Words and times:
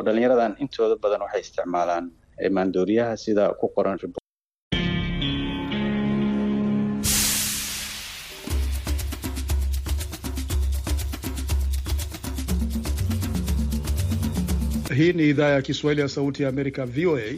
oo 0.00 0.04
dhalinyaradan 0.08 0.56
intooda 0.64 0.96
badan 0.96 1.20
waxay 1.24 1.40
isticmaalaan 1.44 2.04
maandooriyaha 2.56 3.16
sida 3.24 3.44
ku 3.60 3.68
qoran 3.76 3.98
Hii 14.96 15.12
ni 15.12 15.28
idhaa 15.28 15.48
ya 15.48 15.62
Kiswahili 15.62 16.00
ya 16.02 16.08
Sauti 16.08 16.42
ya 16.42 16.48
Amerika, 16.48 16.86
VOA. 16.86 17.32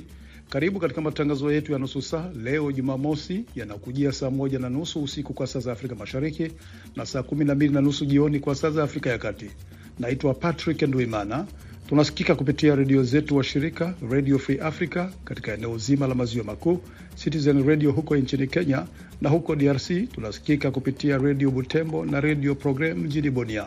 Karibu 0.48 0.80
katika 0.80 1.00
matangazo 1.00 1.52
yetu 1.52 1.72
ya 1.72 1.79
nusu 1.79 2.02
saa 2.02 2.30
leo 2.44 2.72
Jumamosi, 2.72 3.44
yanakujia 3.54 4.12
saa 4.12 4.30
moja 4.30 4.58
na 4.58 4.70
nusu 4.70 5.02
usiku 5.02 5.32
kwa 5.34 5.46
saa 5.46 5.60
za 5.60 5.72
Afrika 5.72 5.94
Mashariki 5.94 6.52
na 6.96 7.06
saa 7.06 7.22
kumi 7.22 7.44
na 7.44 7.54
mbili 7.54 7.74
na 7.74 7.80
nusu 7.80 8.04
jioni 8.06 8.40
kwa 8.40 8.54
saa 8.54 8.70
za 8.70 8.82
Afrika 8.82 9.10
ya 9.10 9.18
Kati. 9.18 9.50
Naitwa 9.98 10.34
Patrick 10.34 10.82
Ndwimana. 10.82 11.46
Tunasikika 11.88 12.34
kupitia 12.34 12.74
redio 12.74 13.02
zetu 13.02 13.36
wa 13.36 13.44
shirika 13.44 13.94
Radio 14.10 14.38
Free 14.38 14.58
Africa 14.60 15.07
katika 15.25 15.52
eneo 15.54 15.79
zima 15.79 16.07
la 16.07 16.14
maziwa 16.14 16.44
makuu, 16.44 16.80
Citizen 17.24 17.66
Radio 17.68 17.93
huko 17.93 18.16
nchini 18.16 18.46
Kenya, 18.46 18.86
na 19.20 19.29
huko 19.29 19.57
DRC 19.57 19.90
tunasikika 20.14 20.71
kupitia 20.71 21.18
redio 21.18 21.50
Butembo 21.50 22.04
na 22.04 22.21
redio 22.21 22.54
Program 22.54 22.98
mjini 22.98 23.30
Bunia. 23.30 23.64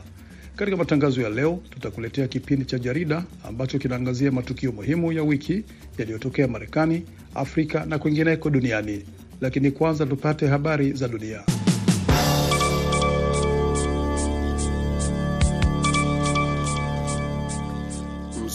Katika 0.56 0.78
matangazo 0.78 1.22
ya 1.22 1.30
leo 1.30 1.60
tutakuletea 1.70 2.28
kipindi 2.28 2.66
cha 2.66 2.80
jarida 2.80 3.24
ambacho 3.48 3.80
kinaangazia 3.80 4.32
matukio 4.32 4.72
muhimu 4.72 5.12
ya 5.14 5.24
wiki 5.24 5.64
yaliyotokea 5.98 6.48
Marekani, 6.48 7.04
Afrika 7.36 7.86
na 7.86 7.98
kwingineko 8.00 8.50
duniani. 8.50 9.06
Lakini 9.42 9.72
kwanza 9.72 10.06
tupate 10.06 10.48
habari 10.48 10.94
za 10.94 11.08
dunia. 11.08 11.44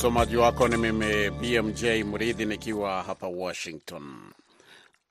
Msomaji 0.00 0.36
wako 0.36 0.68
ni 0.68 0.76
mimi 0.76 1.30
BMJ 1.30 1.84
Mridhi 1.84 2.44
nikiwa 2.46 3.02
hapa 3.02 3.26
Washington. 3.28 4.32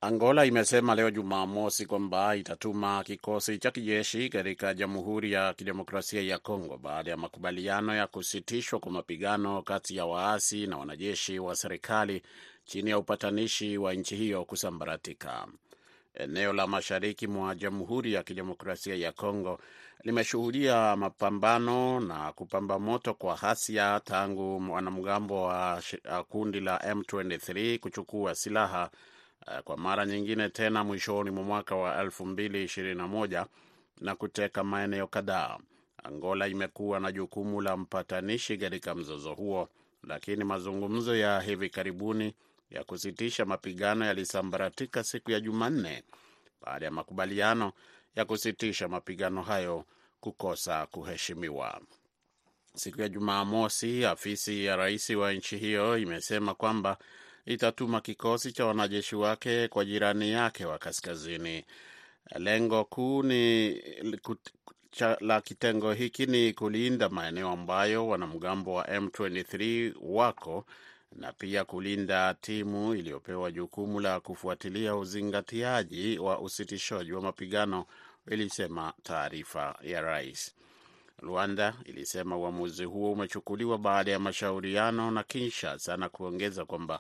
Angola 0.02 0.46
imesema 0.46 0.96
leo 0.96 1.12
Jumamosi 1.12 1.86
kwamba 1.86 2.36
itatuma 2.36 3.04
kikosi 3.04 3.58
cha 3.58 3.72
kijeshi 3.72 4.30
katika 4.30 4.74
Jamhuri 4.74 5.32
ya 5.32 5.54
Kidemokrasia 5.54 6.22
ya 6.22 6.40
Kongo 6.40 6.78
baada 6.78 7.12
ya 7.12 7.18
makubaliano 7.18 7.96
ya 7.96 8.08
kusitishwa 8.08 8.80
kwa 8.80 8.92
mapigano 8.92 9.62
kati 9.62 9.96
ya 9.96 10.06
waasi 10.06 10.68
na 10.68 10.78
wanajeshi 10.78 11.40
wa 11.40 11.56
serikali 11.56 12.22
chini 12.66 12.90
ya 12.90 12.98
upatanishi 13.00 13.78
wa 13.78 13.94
nchi 13.94 14.16
hiyo 14.16 14.46
kusambaratika. 14.46 15.48
Eneo 16.14 16.54
la 16.54 16.68
mashariki 16.68 17.28
mwa 17.28 17.56
Jamhuri 17.56 18.14
ya 18.14 18.24
Kidemokrasia 18.24 18.96
ya 18.96 19.12
Kongo 19.12 19.60
limeshuhudia 20.04 20.96
mapambano 20.96 22.00
na 22.00 22.32
kupamba 22.34 22.80
moto 22.80 23.14
kwa 23.14 23.36
hasia 23.36 24.02
tangu 24.06 24.72
wanamgambo 24.74 25.44
wa 25.44 25.82
kundi 26.30 26.60
la 26.60 26.78
M23 26.78 27.80
kuchukua 27.80 28.36
silaha 28.36 28.90
kwa 29.64 29.78
mara 29.78 30.06
nyingine 30.06 30.50
tena 30.50 30.84
mwishoni 30.84 31.30
mwa 31.32 31.44
mwaka 31.44 31.76
wa 31.76 32.04
2021 32.04 33.46
na 34.02 34.16
kuteka 34.16 34.64
maeneo 34.64 35.08
kadhaa. 35.08 35.58
Angola 36.04 36.48
imekuwa 36.48 37.00
na 37.00 37.12
jukumu 37.12 37.62
la 37.62 37.78
mpatanishi 37.78 38.58
katika 38.58 38.96
mzozo 38.96 39.34
huo, 39.34 39.70
lakini 40.04 40.44
mazungumzo 40.44 41.16
ya 41.16 41.42
hivi 41.42 41.70
karibuni 41.70 42.34
ya 42.72 42.84
kusitisha 42.84 43.46
mapigano 43.46 44.06
yalisambaratika 44.06 45.04
siku 45.04 45.32
ya 45.32 45.40
Jumanne 45.40 46.04
baada 46.62 46.86
ya 46.86 46.92
makubaliano 46.92 47.72
ya 48.16 48.26
kusitisha 48.26 48.88
mapigano 48.88 49.42
hayo 49.42 49.86
kukosa 50.20 50.86
kuheshimiwa. 50.86 51.82
Siku 52.76 53.02
ya 53.02 53.10
Jumamosi, 53.10 54.06
afisi 54.06 54.66
ya 54.66 54.76
rais 54.76 55.10
wa 55.10 55.34
nchi 55.34 55.58
hiyo 55.58 55.98
imesema 55.98 56.54
kwamba 56.56 56.98
itatuma 57.46 58.02
kikosi 58.02 58.52
cha 58.52 58.66
wanajeshi 58.66 59.16
wake 59.16 59.68
kwa 59.68 59.86
jirani 59.86 60.32
yake 60.32 60.66
wa 60.66 60.78
kaskazini. 60.78 61.66
Lengo 62.40 62.86
kuu 62.86 63.24
ni 63.24 63.70
la 65.20 65.42
kitengo 65.42 65.94
hiki 65.94 66.26
ni 66.26 66.54
kulinda 66.54 67.10
maeneo 67.10 67.50
ambayo 67.50 68.08
wanamgambo 68.08 68.74
wa 68.74 68.84
M23 68.88 69.94
wako 70.02 70.66
na 71.16 71.34
pia 71.34 71.66
kulinda 71.66 72.34
timu 72.34 72.96
iliyopewa 72.96 73.52
jukumu 73.52 74.00
la 74.00 74.20
kufuatilia 74.20 74.96
uzingatiaji 74.96 76.20
wa 76.20 76.40
usitishaji 76.40 77.14
wa 77.14 77.22
mapigano, 77.22 77.86
ilisema 78.28 78.94
taarifa 79.04 79.76
ya 79.84 80.02
rais. 80.02 80.56
Rwanda 81.22 81.74
ilisema 81.86 82.38
uamuzi 82.38 82.84
huo 82.84 83.12
umechukuliwa 83.12 83.78
baada 83.78 84.12
ya 84.12 84.20
mashauriano 84.20 85.12
na 85.12 85.24
Kinshasa 85.24 85.98
na 85.98 86.10
kuongeza 86.10 86.66
kwamba 86.66 87.00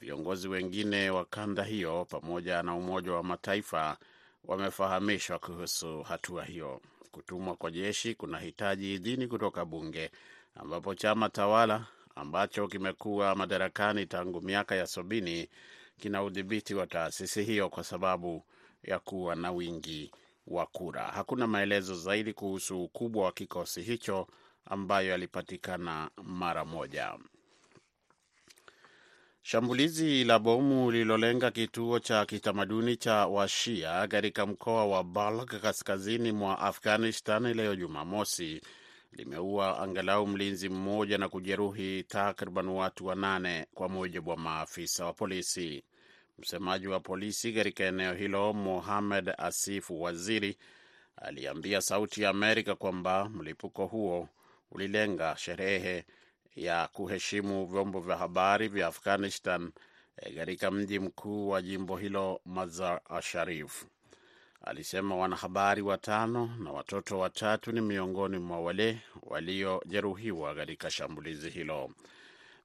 viongozi 0.00 0.48
wengine 0.48 1.10
wa 1.10 1.24
kanda 1.24 1.64
hiyo 1.64 2.04
pamoja 2.04 2.62
na 2.62 2.74
Umoja 2.74 3.12
wa 3.12 3.22
Mataifa 3.22 3.96
wamefahamishwa 4.44 5.38
kuhusu 5.38 6.02
hatua 6.02 6.44
hiyo. 6.44 6.80
Kutumwa 7.12 7.56
kwa 7.56 7.70
jeshi 7.70 8.14
kunahitaji 8.14 8.94
idhini 8.94 9.26
kutoka 9.26 9.64
bunge, 9.64 10.10
ambapo 10.54 10.94
chama 10.94 11.28
tawala 11.28 11.86
ambacho 12.20 12.68
kimekuwa 12.68 13.34
madarakani 13.34 14.06
tangu 14.06 14.40
miaka 14.40 14.74
ya 14.76 14.86
sabini 14.86 15.48
kina 16.00 16.22
udhibiti 16.24 16.74
wa 16.74 16.86
taasisi 16.86 17.42
hiyo 17.42 17.68
kwa 17.68 17.84
sababu 17.84 18.44
ya 18.82 18.98
kuwa 18.98 19.34
na 19.36 19.52
wingi 19.52 20.12
wa 20.46 20.66
kura. 20.66 21.02
Hakuna 21.02 21.46
maelezo 21.46 21.94
zaidi 21.94 22.32
kuhusu 22.32 22.84
ukubwa 22.84 23.24
wa 23.24 23.32
kikosi 23.32 23.82
hicho 23.82 24.26
ambayo 24.64 25.08
yalipatikana 25.10 26.10
mara 26.22 26.64
moja. 26.64 27.18
Shambulizi 29.42 30.24
la 30.24 30.38
bomu 30.38 30.90
lililolenga 30.90 31.50
kituo 31.50 31.98
cha 31.98 32.26
kitamaduni 32.26 32.96
cha 32.96 33.26
Washia 33.26 34.08
katika 34.08 34.46
mkoa 34.46 34.86
wa 34.86 35.04
Balk 35.04 35.60
kaskazini 35.62 36.32
mwa 36.32 36.58
Afghanistan 36.58 37.54
leo 37.54 37.76
Jumamosi 37.76 38.60
limeua 39.12 39.78
angalau 39.78 40.26
mlinzi 40.26 40.68
mmoja 40.68 41.18
na 41.18 41.28
kujeruhi 41.28 42.02
takriban 42.02 42.68
watu 42.68 43.06
wanane, 43.06 43.66
kwa 43.74 43.88
mujibu 43.88 44.30
wa 44.30 44.36
maafisa 44.36 45.04
wa 45.04 45.12
polisi. 45.12 45.84
Msemaji 46.38 46.86
wa 46.88 47.00
polisi 47.00 47.52
katika 47.52 47.84
eneo 47.84 48.14
hilo 48.14 48.52
Mohamed 48.52 49.34
Asifu 49.38 50.02
Waziri 50.02 50.56
aliambia 51.16 51.80
Sauti 51.80 52.22
ya 52.22 52.30
Amerika 52.30 52.74
kwamba 52.74 53.28
mlipuko 53.28 53.86
huo 53.86 54.28
ulilenga 54.70 55.36
sherehe 55.36 56.04
ya 56.56 56.88
kuheshimu 56.88 57.66
vyombo 57.66 58.00
vya 58.00 58.16
habari 58.16 58.68
vya 58.68 58.86
Afghanistan 58.86 59.72
katika 60.36 60.70
mji 60.70 60.98
mkuu 60.98 61.48
wa 61.48 61.62
jimbo 61.62 61.96
hilo 61.96 62.40
Mazar 62.44 63.00
Sharif. 63.22 63.84
Alisema 64.64 65.16
wanahabari 65.16 65.82
watano 65.82 66.50
na 66.58 66.72
watoto 66.72 67.18
watatu 67.18 67.72
ni 67.72 67.80
miongoni 67.80 68.38
mwa 68.38 68.60
wale 68.60 69.00
waliojeruhiwa 69.22 70.54
katika 70.54 70.90
shambulizi 70.90 71.50
hilo. 71.50 71.90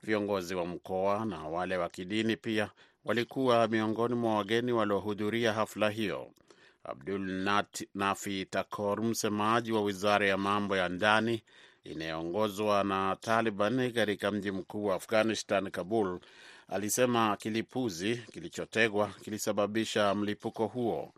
Viongozi 0.03 0.55
wa 0.55 0.65
mkoa 0.65 1.25
na 1.25 1.37
wale 1.43 1.77
wa 1.77 1.89
kidini 1.89 2.35
pia 2.37 2.69
walikuwa 3.05 3.67
miongoni 3.67 4.15
mwa 4.15 4.35
wageni 4.35 4.71
waliohudhuria 4.71 5.53
hafla 5.53 5.89
hiyo. 5.89 6.31
Abdul 6.83 7.21
Nafi 7.95 8.45
Takor, 8.45 9.01
msemaji 9.03 9.71
wa 9.71 9.81
wizara 9.81 10.27
ya 10.27 10.37
mambo 10.37 10.77
ya 10.77 10.89
ndani 10.89 11.43
inayoongozwa 11.83 12.83
na 12.83 13.17
Taliban 13.21 13.91
katika 13.91 14.31
mji 14.31 14.51
mkuu 14.51 14.85
wa 14.85 14.95
Afghanistan, 14.95 15.71
Kabul, 15.71 16.19
alisema 16.69 17.37
kilipuzi 17.37 18.15
kilichotegwa 18.15 19.07
kilisababisha 19.23 20.15
mlipuko 20.15 20.67
huo. 20.67 21.13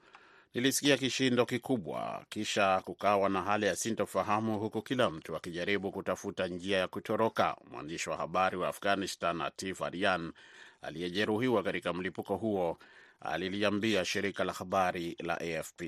Nilisikia 0.57 0.97
kishindo 0.97 1.45
kikubwa, 1.45 2.25
kisha 2.29 2.81
kukawa 2.85 3.29
na 3.29 3.41
hali 3.41 3.65
ya 3.65 3.75
sintofahamu, 3.75 4.59
huku 4.59 4.81
kila 4.81 5.09
mtu 5.09 5.35
akijaribu 5.35 5.91
kutafuta 5.91 6.47
njia 6.47 6.77
ya 6.77 6.87
kutoroka. 6.87 7.55
Mwandishi 7.71 8.09
wa 8.09 8.17
habari 8.17 8.57
wa 8.57 8.67
Afghanistan 8.67 9.41
Atif 9.41 9.81
Aryan 9.81 10.31
aliyejeruhiwa 10.81 11.63
katika 11.63 11.93
mlipuko 11.93 12.35
huo 12.37 12.77
aliliambia 13.21 14.05
shirika 14.05 14.43
la 14.43 14.53
habari 14.53 15.15
la 15.19 15.41
AFP. 15.41 15.81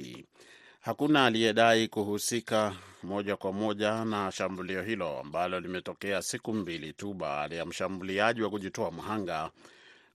Hakuna 0.82 1.26
aliyedai 1.26 1.88
kuhusika 1.88 2.76
moja 3.04 3.36
kwa 3.36 3.52
moja 3.54 4.06
na 4.06 4.32
shambulio 4.32 4.82
hilo 4.84 5.20
ambalo 5.20 5.60
limetokea 5.60 6.22
siku 6.22 6.54
mbili 6.54 6.94
tu 6.94 7.14
baada 7.14 7.56
ya 7.56 7.66
mshambuliaji 7.66 8.42
wa 8.42 8.50
kujitoa 8.50 8.92
mhanga 8.92 9.52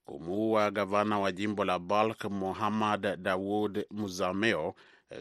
kumuua 0.05 0.71
gavana 0.71 1.19
wa 1.19 1.33
jimbo 1.33 1.65
la 1.65 1.79
Balk 1.79 2.25
Muhammad 2.25 3.17
Dawud 3.17 3.85
Muzameo 3.91 4.75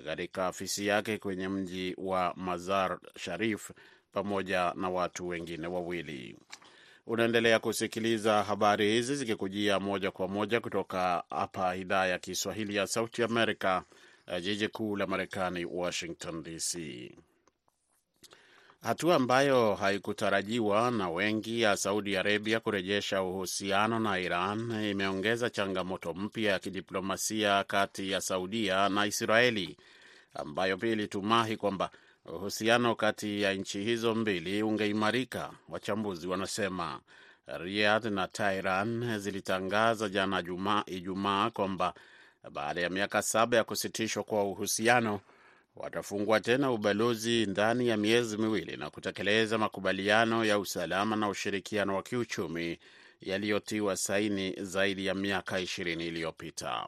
katika 0.06 0.48
afisi 0.48 0.88
yake 0.88 1.18
kwenye 1.18 1.48
mji 1.48 1.96
wa 1.98 2.34
Mazar 2.36 3.00
Sharif 3.18 3.72
pamoja 4.12 4.74
na 4.76 4.90
watu 4.90 5.28
wengine 5.28 5.68
wawili. 5.68 6.38
Unaendelea 7.08 7.60
kusikiliza 7.60 8.44
habari 8.44 8.92
hizi 8.92 9.16
zikikujia 9.16 9.80
moja 9.80 10.12
kwa 10.12 10.28
moja 10.28 10.60
kutoka 10.60 11.24
hapa 11.30 11.76
idhaa 11.76 12.06
ya 12.06 12.20
Kiswahili 12.20 12.76
ya 12.76 12.88
Sauti 12.88 13.24
Amerika, 13.24 13.84
jiji 14.42 14.68
kuu 14.68 14.96
la 14.96 15.08
Marekani, 15.08 15.66
Washington 15.66 16.44
DC. 16.44 16.78
Hatua 18.84 19.16
ambayo 19.16 19.76
haikutarajiwa 19.76 20.92
na 20.92 21.10
wengi 21.10 21.62
ya 21.62 21.78
Saudi 21.78 22.18
Arabia 22.18 22.60
kurejesha 22.60 23.22
uhusiano 23.24 24.00
na 24.00 24.20
Iran 24.20 24.84
imeongeza 24.86 25.50
changamoto 25.50 26.14
mpya 26.14 26.52
ya 26.52 26.60
kidiplomasia 26.60 27.64
kati 27.64 28.12
ya 28.12 28.22
Saudia 28.22 28.90
na 28.90 29.06
Israeli 29.06 29.78
ambayo 30.34 30.78
pia 30.78 30.92
ilitumahi 30.92 31.58
kwamba 31.58 31.90
uhusiano 32.26 32.96
kati 32.96 33.42
ya 33.42 33.54
nchi 33.54 33.84
hizo 33.84 34.16
mbili 34.16 34.64
ungeimarika. 34.64 35.52
Wachambuzi 35.70 36.28
wanasema 36.28 37.00
Riyadh 37.48 38.06
na 38.06 38.28
Tehran 38.28 39.20
zilitangaza 39.20 40.10
jana 40.10 40.44
Ijumaa 40.86 41.50
kwamba 41.50 41.94
baada 42.52 42.82
ya 42.82 42.90
miaka 42.90 43.22
saba 43.22 43.58
ya 43.58 43.64
kusitishwa 43.64 44.24
kwa 44.24 44.44
uhusiano 44.44 45.20
watafungua 45.76 46.40
tena 46.40 46.72
ubalozi 46.72 47.46
ndani 47.46 47.88
ya 47.88 47.98
miezi 47.98 48.38
miwili 48.38 48.78
na 48.78 48.90
kutekeleza 48.90 49.58
makubaliano 49.58 50.46
ya 50.46 50.60
usalama 50.60 51.16
na 51.16 51.30
ushirikiano 51.30 51.96
wa 51.96 52.04
kiuchumi 52.04 52.80
yaliyotiwa 53.22 53.98
saini 53.98 54.56
zaidi 54.64 55.06
ya 55.06 55.16
miaka 55.16 55.60
ishirini 55.60 56.08
iliyopita. 56.08 56.88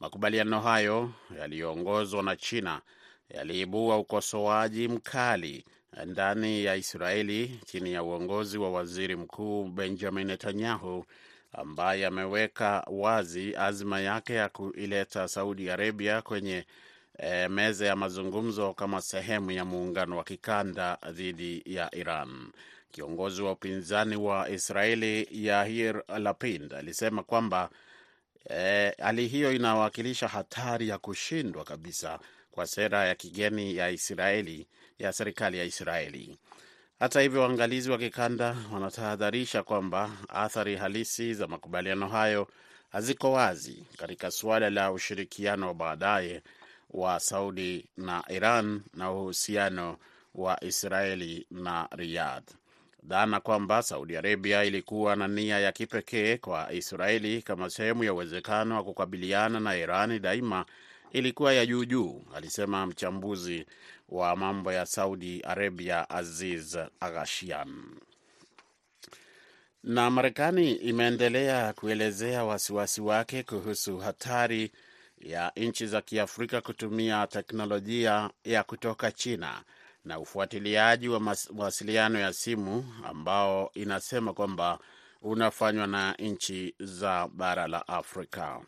Makubaliano 0.00 0.60
hayo 0.60 1.12
yaliyoongozwa 1.38 2.22
na 2.22 2.36
China 2.36 2.80
yaliibua 3.30 3.98
ukosoaji 3.98 4.88
mkali 4.88 5.64
ndani 6.06 6.64
ya 6.64 6.76
Israeli 6.76 7.60
chini 7.66 7.92
ya 7.92 8.02
uongozi 8.02 8.58
wa 8.58 8.70
waziri 8.70 9.16
mkuu 9.16 9.64
Benjamin 9.68 10.26
Netanyahu 10.26 11.04
ambaye 11.52 12.06
ameweka 12.06 12.84
wazi 12.90 13.56
azma 13.56 14.00
yake 14.00 14.34
ya 14.34 14.48
kuileta 14.48 15.28
Saudi 15.28 15.70
Arabia 15.70 16.22
kwenye 16.22 16.64
e, 17.18 17.48
meza 17.48 17.86
ya 17.86 17.96
mazungumzo 17.96 18.74
kama 18.74 19.00
sehemu 19.00 19.50
ya 19.50 19.64
muungano 19.64 20.16
wa 20.16 20.24
kikanda 20.24 20.98
dhidi 21.10 21.62
ya 21.66 21.94
Iran. 21.94 22.52
Kiongozi 22.90 23.42
wa 23.42 23.52
upinzani 23.52 24.16
wa 24.16 24.50
Israeli 24.50 25.28
Yair 25.30 26.02
Lapid 26.18 26.74
alisema 26.74 27.22
kwamba 27.22 27.70
hali 28.98 29.24
e, 29.24 29.26
hiyo 29.28 29.52
inawakilisha 29.52 30.28
hatari 30.28 30.88
ya 30.88 30.98
kushindwa 30.98 31.64
kabisa 31.64 32.18
kwa 32.50 32.66
sera 32.66 33.04
ya 33.06 33.14
kigeni 33.14 33.76
ya 33.76 33.90
Israeli 33.90 34.66
ya 34.98 35.12
serikali 35.12 35.58
ya 35.58 35.64
Israeli. 35.64 36.38
Hata 36.98 37.20
hivyo, 37.20 37.40
waangalizi 37.40 37.90
wa 37.90 37.98
kikanda 37.98 38.56
wanatahadharisha 38.72 39.62
kwamba 39.62 40.10
athari 40.28 40.76
halisi 40.76 41.34
za 41.34 41.46
makubaliano 41.46 42.08
hayo 42.08 42.48
haziko 42.88 43.32
wazi 43.32 43.84
katika 43.96 44.30
suala 44.30 44.70
la 44.70 44.92
ushirikiano 44.92 45.66
wa 45.66 45.74
baadaye 45.74 46.42
wa 46.90 47.20
Saudi 47.20 47.88
na 47.96 48.24
Iran 48.28 48.82
na 48.94 49.12
uhusiano 49.12 49.96
wa 50.34 50.64
Israeli 50.64 51.46
na 51.50 51.88
Riyadh. 51.96 52.48
Dhana 53.02 53.40
kwamba 53.40 53.82
Saudi 53.82 54.16
Arabia 54.16 54.64
ilikuwa 54.64 55.16
na 55.16 55.28
nia 55.28 55.58
ya 55.58 55.72
kipekee 55.72 56.36
kwa 56.36 56.72
Israeli 56.72 57.42
kama 57.42 57.70
sehemu 57.70 58.04
ya 58.04 58.14
uwezekano 58.14 58.74
wa 58.76 58.84
kukabiliana 58.84 59.60
na 59.60 59.76
Irani 59.76 60.18
daima 60.18 60.64
ilikuwa 61.12 61.52
ya 61.52 61.66
juu 61.66 61.84
juu, 61.84 62.24
alisema 62.34 62.86
mchambuzi 62.86 63.66
wa 64.08 64.36
mambo 64.36 64.72
ya 64.72 64.86
Saudi 64.86 65.40
Arabia 65.42 66.10
Aziz 66.10 66.76
Aghashian. 67.00 67.84
Na 69.82 70.10
Marekani 70.10 70.72
imeendelea 70.72 71.72
kuelezea 71.72 72.44
wasiwasi 72.44 73.00
wake 73.00 73.42
kuhusu 73.42 73.98
hatari 73.98 74.72
ya 75.20 75.52
nchi 75.56 75.86
za 75.86 76.02
Kiafrika 76.02 76.60
kutumia 76.60 77.26
teknolojia 77.26 78.30
ya 78.44 78.62
kutoka 78.62 79.12
China 79.12 79.62
na 80.04 80.18
ufuatiliaji 80.18 81.08
wa 81.08 81.20
mawasiliano 81.54 82.18
ya 82.18 82.32
simu 82.32 82.94
ambao 83.04 83.70
inasema 83.74 84.32
kwamba 84.32 84.78
unafanywa 85.22 85.86
na 85.86 86.12
nchi 86.18 86.74
za 86.80 87.28
bara 87.32 87.66
la 87.68 87.88
Afrika. 87.88 88.60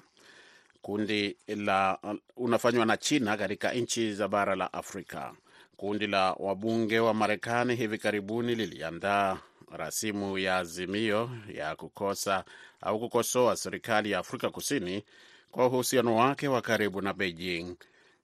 Kundi 0.82 1.37
la 1.49 1.99
unafanywa 2.37 2.87
na 2.87 2.97
China 2.97 3.37
katika 3.37 3.73
nchi 3.73 4.12
za 4.14 4.29
bara 4.29 4.56
la 4.56 4.73
Afrika. 4.73 5.35
Kundi 5.76 6.06
la 6.06 6.32
wabunge 6.32 7.00
wa 7.00 7.14
Marekani 7.14 7.75
hivi 7.76 7.99
karibuni 7.99 8.55
liliandaa 8.55 9.38
rasimu 9.70 10.38
ya 10.38 10.56
azimio 10.56 11.31
ya 11.55 11.76
kukosa 11.76 12.44
au 12.81 12.99
kukosoa 13.00 13.56
serikali 13.56 14.11
ya 14.11 14.19
Afrika 14.19 14.50
Kusini 14.50 15.05
kwa 15.50 15.67
uhusiano 15.67 16.17
wake 16.17 16.49
wa 16.49 16.62
karibu 16.62 17.00
na 17.00 17.12
Beijing, 17.14 17.76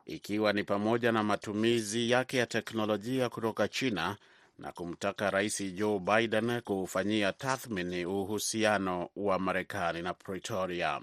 ikiwa 0.06 0.52
ni 0.52 0.64
pamoja 0.64 1.12
na 1.12 1.22
matumizi 1.22 2.10
yake 2.10 2.36
ya 2.36 2.46
teknolojia 2.46 3.28
kutoka 3.28 3.68
China 3.68 4.16
na 4.58 4.72
kumtaka 4.72 5.30
Rais 5.30 5.74
Joe 5.74 5.98
Biden 5.98 6.60
kufanyia 6.60 7.32
tathmini 7.32 8.06
uhusiano 8.06 9.08
wa 9.16 9.38
Marekani 9.38 10.02
na 10.02 10.14
Pretoria. 10.14 11.00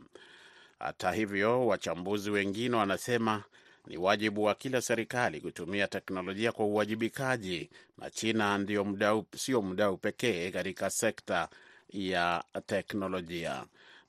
Hata 0.80 1.12
hivyo, 1.12 1.68
wachambuzi 1.68 2.30
wengine 2.30 2.76
wanasema 2.76 3.44
ni 3.88 3.98
wajibu 3.98 4.44
wa 4.44 4.56
kila 4.56 4.82
serikali 4.82 5.42
kutumia 5.42 5.88
teknolojia 5.88 6.52
kwa 6.52 6.66
uwajibikaji, 6.66 7.70
na 7.98 8.10
China 8.10 8.58
ndio 8.58 8.86
mdau, 8.86 9.26
sio 9.36 9.62
mdau 9.62 9.98
pekee 9.98 10.52
katika 10.52 10.90
sekta 10.90 11.50
ya 11.90 12.44
teknolojia. 12.66 13.66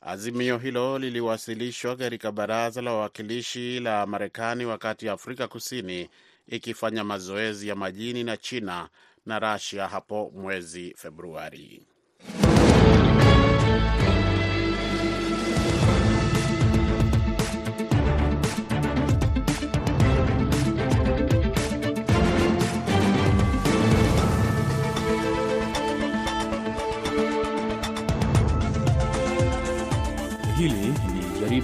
Azimio 0.07 0.59
hilo 0.59 0.99
liliwasilishwa 0.99 1.97
katika 1.97 2.33
baraza 2.33 2.83
la 2.83 2.93
wawakilishi 2.93 3.81
la 3.81 4.07
Marekani 4.07 4.65
wakati 4.65 5.09
Afrika 5.09 5.49
Kusini 5.49 6.09
ikifanya 6.49 7.05
mazoezi 7.05 7.69
ya 7.69 7.75
majini 7.75 8.25
na 8.25 8.37
China 8.37 8.89
na 9.27 9.39
Russia 9.39 9.89
hapo 9.89 10.33
mwezi 10.35 10.95
Februari. 10.97 11.83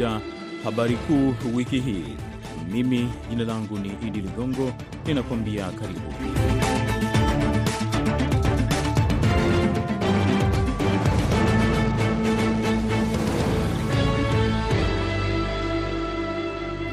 Ni 0.00 0.06
jarida 0.06 0.20
habari 0.64 0.97
kuu 0.97 1.35
wiki 1.56 1.81
hii. 1.81 2.05
Mimi 2.73 3.08
jina 3.31 3.44
langu 3.44 3.79
ni 3.79 3.88
Idi 4.06 4.20
Ligongo, 4.20 4.73
ninakuambia 5.06 5.70
karibu. 5.70 6.00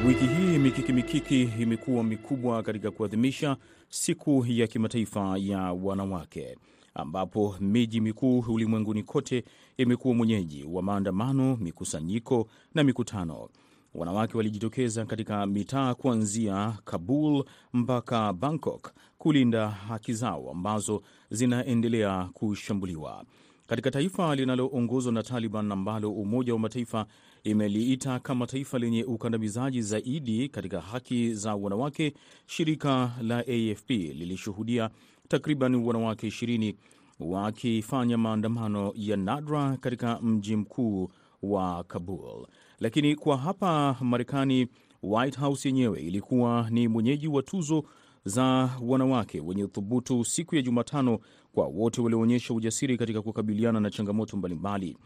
Wiki 0.07 0.25
hii 0.27 0.57
mikiki 0.57 0.93
mikiki 0.93 1.43
imekuwa 1.59 2.03
mikubwa 2.03 2.63
katika 2.63 2.91
kuadhimisha 2.91 3.57
siku 3.89 4.45
ya 4.47 4.67
kimataifa 4.67 5.35
ya 5.37 5.59
wanawake 5.73 6.57
ambapo 6.97 7.55
miji 7.59 8.01
mikuu 8.01 8.39
ulimwenguni 8.39 9.03
kote 9.03 9.43
imekuwa 9.77 10.15
mwenyeji 10.15 10.63
wa 10.63 10.81
maandamano, 10.83 11.55
mikusanyiko 11.61 12.47
na 12.73 12.83
mikutano. 12.83 13.49
Wanawake 13.95 14.37
walijitokeza 14.37 15.05
katika 15.05 15.45
mitaa 15.45 15.93
kuanzia 15.93 16.77
Kabul 16.85 17.43
mpaka 17.73 18.33
Bangkok 18.33 18.91
kulinda 19.17 19.69
haki 19.69 20.13
zao 20.13 20.51
ambazo 20.51 21.01
zinaendelea 21.29 22.29
kushambuliwa 22.33 23.25
katika 23.67 23.91
taifa 23.91 24.35
linaloongozwa 24.35 25.11
na 25.13 25.23
Taliban 25.23 25.71
ambalo 25.71 26.11
Umoja 26.11 26.53
wa 26.53 26.59
Mataifa 26.59 27.05
imeliita 27.43 28.19
kama 28.19 28.47
taifa 28.47 28.79
lenye 28.79 29.03
ukandamizaji 29.03 29.81
zaidi 29.81 30.49
katika 30.49 30.81
haki 30.81 31.33
za 31.33 31.55
wanawake. 31.55 32.13
Shirika 32.45 33.11
la 33.21 33.37
AFP 33.39 33.89
lilishuhudia 33.89 34.89
takriban 35.27 35.75
wanawake 35.75 36.27
20 36.27 36.75
wakifanya 37.19 38.17
maandamano 38.17 38.91
ya 38.96 39.17
nadra 39.17 39.77
katika 39.77 40.19
mji 40.22 40.55
mkuu 40.55 41.10
wa 41.43 41.84
Kabul. 41.84 42.48
Lakini 42.79 43.15
kwa 43.15 43.38
hapa 43.38 43.98
Marekani, 44.01 44.67
White 45.03 45.39
House 45.39 45.67
yenyewe 45.69 46.00
ilikuwa 46.01 46.67
ni 46.69 46.88
mwenyeji 46.88 47.27
wa 47.27 47.43
tuzo 47.43 47.84
za 48.25 48.69
wanawake 48.81 49.39
wenye 49.39 49.63
uthubutu 49.63 50.25
siku 50.25 50.55
ya 50.55 50.62
Jumatano 50.62 51.19
kwa 51.53 51.67
wote 51.67 52.01
walioonyesha 52.01 52.53
ujasiri 52.53 52.98
katika 52.98 53.22
kukabiliana 53.22 53.79
na 53.79 53.89
changamoto 53.89 54.38
mbalimbali. 54.38 54.98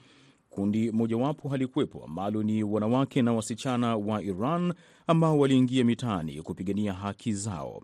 Kundi 0.50 0.92
mojawapo 0.92 1.50
halikuwepo 1.50 2.04
ambalo 2.06 2.44
ni 2.44 2.64
wanawake 2.64 3.22
na 3.22 3.34
wasichana 3.34 3.98
wa 3.98 4.24
Iran 4.24 4.74
ambao 5.08 5.40
waliingia 5.40 5.84
mitaani 5.86 6.42
kupigania 6.42 6.94
haki 6.94 7.34
zao. 7.34 7.82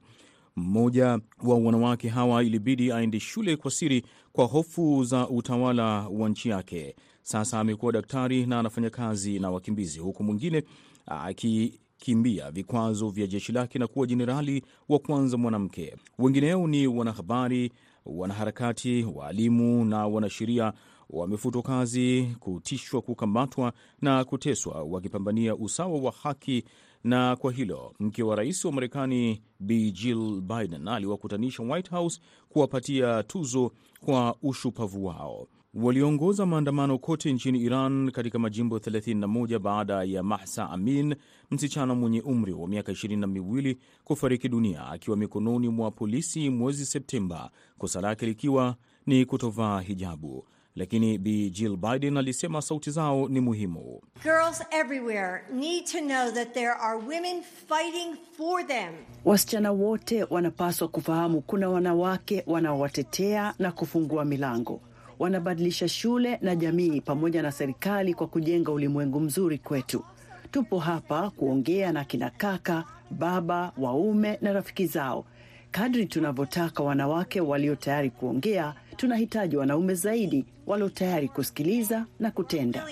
Mmoja 0.57 1.19
wa 1.43 1.57
wanawake 1.57 2.09
hawa 2.09 2.43
ilibidi 2.43 2.91
aende 2.91 3.19
shule 3.19 3.55
kwa 3.57 3.71
siri 3.71 4.05
kwa 4.33 4.45
hofu 4.45 5.03
za 5.03 5.29
utawala 5.29 6.07
wa 6.07 6.29
nchi 6.29 6.49
yake. 6.49 6.95
Sasa 7.21 7.59
amekuwa 7.59 7.91
daktari 7.91 8.45
na 8.45 8.59
anafanya 8.59 8.89
kazi 8.89 9.39
na 9.39 9.51
wakimbizi, 9.51 9.99
huku 9.99 10.23
mwingine 10.23 10.63
akikimbia 11.05 12.51
vikwazo 12.51 13.09
vya 13.09 13.27
jeshi 13.27 13.51
lake 13.51 13.79
na 13.79 13.87
kuwa 13.87 14.07
jenerali 14.07 14.63
wa 14.89 14.99
kwanza 14.99 15.37
mwanamke. 15.37 15.95
Wengineo 16.19 16.67
ni 16.67 16.87
wanahabari, 16.87 17.71
wanaharakati, 18.05 19.03
waalimu 19.15 19.85
na 19.85 20.07
wanasheria 20.07 20.73
wamefutwa 21.09 21.61
kazi, 21.61 22.35
kutishwa, 22.39 23.01
kukamatwa 23.01 23.73
na 24.01 24.23
kuteswa 24.25 24.83
wakipambania 24.83 25.55
usawa 25.55 25.99
wa 25.99 26.11
haki. 26.11 26.63
Na 27.03 27.35
kwa 27.35 27.51
hilo 27.51 27.93
mke 27.99 28.23
wa 28.23 28.35
rais 28.35 28.65
wa 28.65 28.71
Marekani 28.71 29.41
Bi 29.59 29.91
Jill 29.91 30.41
Biden 30.41 30.87
aliwakutanisha 30.87 31.63
White 31.63 31.89
House 31.89 32.21
kuwapatia 32.49 33.23
tuzo 33.23 33.71
kwa 34.05 34.35
ushupavu 34.43 35.05
wao. 35.05 35.47
Waliongoza 35.73 36.45
maandamano 36.45 36.97
kote 36.97 37.33
nchini 37.33 37.59
Iran 37.59 38.11
katika 38.11 38.39
majimbo 38.39 38.77
31 38.77 39.59
baada 39.59 40.03
ya 40.03 40.23
Mahsa 40.23 40.69
Amin, 40.69 41.15
msichana 41.51 41.95
mwenye 41.95 42.21
umri 42.21 42.53
wa 42.53 42.67
miaka 42.67 42.91
ishirini 42.91 43.21
na 43.21 43.27
miwili 43.27 43.77
kufariki 44.03 44.49
dunia 44.49 44.87
akiwa 44.87 45.17
mikononi 45.17 45.69
mwa 45.69 45.91
polisi 45.91 46.49
mwezi 46.49 46.85
Septemba, 46.85 47.51
kosa 47.77 48.01
lake 48.01 48.25
likiwa 48.25 48.75
ni 49.05 49.25
kutovaa 49.25 49.79
hijabu. 49.81 50.45
Lakini 50.77 51.17
Bi 51.17 51.49
Jill 51.49 51.77
Biden 51.77 52.17
alisema 52.17 52.61
sauti 52.61 52.91
zao 52.91 53.27
ni 53.29 53.39
muhimu. 53.39 54.01
Girls 54.23 54.63
everywhere 54.71 55.41
need 55.53 55.85
to 55.85 55.97
know 55.99 56.31
that 56.31 56.53
there 56.53 56.71
are 56.71 56.97
women 56.97 57.41
fighting 57.67 58.15
for 58.37 58.67
them. 58.67 58.93
Wasichana 59.25 59.71
wote 59.71 60.23
wanapaswa 60.23 60.87
kufahamu 60.87 61.41
kuna 61.41 61.69
wanawake 61.69 62.43
wanaowatetea 62.47 63.53
na 63.59 63.71
kufungua 63.71 64.25
milango, 64.25 64.81
wanabadilisha 65.19 65.87
shule 65.87 66.37
na 66.41 66.55
jamii 66.55 67.01
pamoja 67.01 67.41
na 67.41 67.51
serikali 67.51 68.13
kwa 68.13 68.27
kujenga 68.27 68.71
ulimwengu 68.71 69.19
mzuri 69.19 69.57
kwetu. 69.57 70.03
Tupo 70.51 70.79
hapa 70.79 71.29
kuongea 71.29 71.91
na 71.91 72.03
kina 72.05 72.29
kaka, 72.29 72.83
baba, 73.11 73.71
waume 73.77 74.37
na 74.41 74.53
rafiki 74.53 74.85
zao. 74.85 75.25
Kadri 75.71 76.05
tunavyotaka 76.05 76.83
wanawake 76.83 77.41
walio 77.41 77.75
tayari 77.75 78.09
kuongea, 78.09 78.73
tunahitaji 78.97 79.57
wanaume 79.57 79.93
zaidi 79.93 80.45
walio 80.65 80.89
tayari 80.89 81.27
kusikiliza 81.29 82.05
na 82.19 82.31
kutenda. 82.31 82.87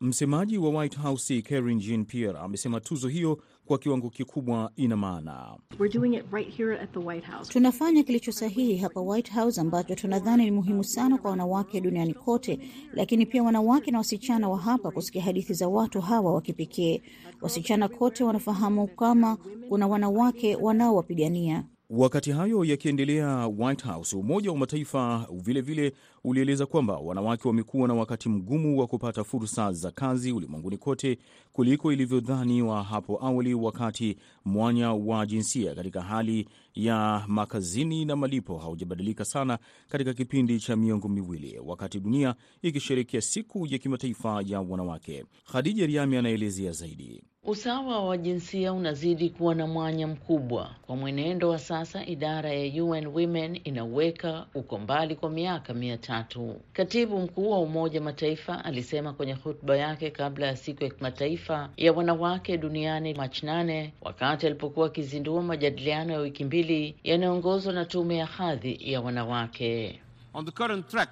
Msemaji 0.00 0.58
wa 0.58 0.70
White 0.70 0.98
House 0.98 1.42
Karine 1.42 1.80
Jean 1.80 2.04
Pierre 2.04 2.38
amesema 2.38 2.80
tuzo 2.80 3.08
hiyo 3.08 3.38
kwa 3.64 3.78
kiwango 3.78 4.10
kikubwa 4.10 4.70
ina 4.76 4.96
maana. 4.96 5.56
We're 5.78 5.98
doing 5.98 6.14
it 6.16 6.24
right 6.32 6.56
here 6.56 6.80
at 6.80 6.92
the 6.92 6.98
White 6.98 7.26
House. 7.26 7.52
Tunafanya 7.52 8.02
kilicho 8.02 8.32
sahihi 8.32 8.76
hapa 8.76 9.00
White 9.00 9.32
House 9.32 9.60
ambacho 9.60 9.94
tunadhani 9.94 10.44
ni 10.44 10.50
muhimu 10.50 10.84
sana 10.84 11.18
kwa 11.18 11.30
wanawake 11.30 11.80
duniani 11.80 12.14
kote, 12.14 12.58
lakini 12.92 13.26
pia 13.26 13.42
wanawake 13.42 13.90
na 13.90 13.98
wasichana 13.98 14.48
wa 14.48 14.58
hapa 14.58 14.90
kusikia 14.90 15.22
hadithi 15.22 15.54
za 15.54 15.68
watu 15.68 16.00
hawa 16.00 16.34
wa 16.34 16.40
kipekee. 16.40 17.02
Wasichana 17.40 17.88
kote 17.88 18.24
wanafahamu 18.24 18.88
kama 18.88 19.36
kuna 19.68 19.86
wanawake 19.86 20.56
wanaowapigania. 20.56 21.64
Wakati 21.96 22.30
hayo 22.32 22.64
yakiendelea, 22.64 23.46
White 23.58 23.84
House, 23.84 24.16
Umoja 24.16 24.50
wa 24.50 24.56
Mataifa 24.58 25.28
vilevile 25.32 25.92
ulieleza 26.24 26.66
kwamba 26.66 26.98
wanawake 26.98 27.48
wamekuwa 27.48 27.88
na 27.88 27.94
wakati 27.94 28.28
mgumu 28.28 28.78
wa 28.78 28.86
kupata 28.86 29.24
fursa 29.24 29.72
za 29.72 29.90
kazi 29.90 30.32
ulimwenguni 30.32 30.78
kote 30.78 31.18
kuliko 31.52 31.92
ilivyodhaniwa 31.92 32.82
hapo 32.82 33.18
awali, 33.26 33.54
wakati 33.54 34.16
mwanya 34.44 34.92
wa 34.92 35.26
jinsia 35.26 35.74
katika 35.74 36.02
hali 36.02 36.48
ya 36.74 37.24
makazini 37.28 38.04
na 38.04 38.16
malipo 38.16 38.58
haujabadilika 38.58 39.24
sana 39.24 39.58
katika 39.88 40.14
kipindi 40.14 40.60
cha 40.60 40.76
miongo 40.76 41.08
miwili, 41.08 41.58
wakati 41.64 42.00
dunia 42.00 42.34
ikisherekea 42.62 43.20
siku 43.20 43.66
ya 43.66 43.78
kimataifa 43.78 44.42
ya 44.46 44.60
wanawake. 44.60 45.24
Khadija 45.52 45.86
Riami 45.86 46.16
anaelezea 46.16 46.72
zaidi. 46.72 47.22
Usawa 47.46 48.04
wa 48.06 48.16
jinsia 48.18 48.72
unazidi 48.72 49.30
kuwa 49.30 49.54
na 49.54 49.66
mwanya 49.66 50.06
mkubwa. 50.06 50.70
Kwa 50.82 50.96
mwenendo 50.96 51.48
wa 51.48 51.58
sasa, 51.58 52.06
idara 52.06 52.52
ya 52.52 52.84
UN 52.84 53.06
Women 53.06 53.60
inauweka 53.64 54.46
uko 54.54 54.78
mbali 54.78 55.16
kwa 55.16 55.30
miaka 55.30 55.74
mia 55.74 55.98
tatu. 55.98 56.60
Katibu 56.72 57.18
mkuu 57.20 57.50
wa 57.50 57.58
Umoja 57.60 58.00
Mataifa 58.00 58.64
alisema 58.64 59.12
kwenye 59.12 59.32
hotuba 59.32 59.76
yake 59.76 60.10
kabla 60.10 60.46
ya 60.46 60.56
siku 60.56 60.84
ya 60.84 60.90
kimataifa 60.90 61.70
ya 61.76 61.92
wanawake 61.92 62.56
duniani 62.58 63.14
Machi 63.14 63.46
nane, 63.46 63.92
wakati 64.00 64.46
alipokuwa 64.46 64.86
akizindua 64.86 65.42
majadiliano 65.42 66.12
ya 66.12 66.18
wiki 66.18 66.44
mbili 66.44 66.96
yanayoongozwa 67.04 67.72
na 67.72 67.84
tume 67.84 68.16
ya 68.16 68.26
hadhi 68.26 68.78
ya 68.92 69.00
wanawake. 69.00 70.00
On 70.34 70.44
the 70.44 70.52
current 70.52 70.88
track 70.88 71.10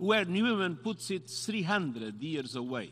where 0.00 0.42
Women 0.42 0.76
puts 0.76 1.10
it 1.10 1.26
300 1.26 2.12
years 2.20 2.56
away 2.56 2.90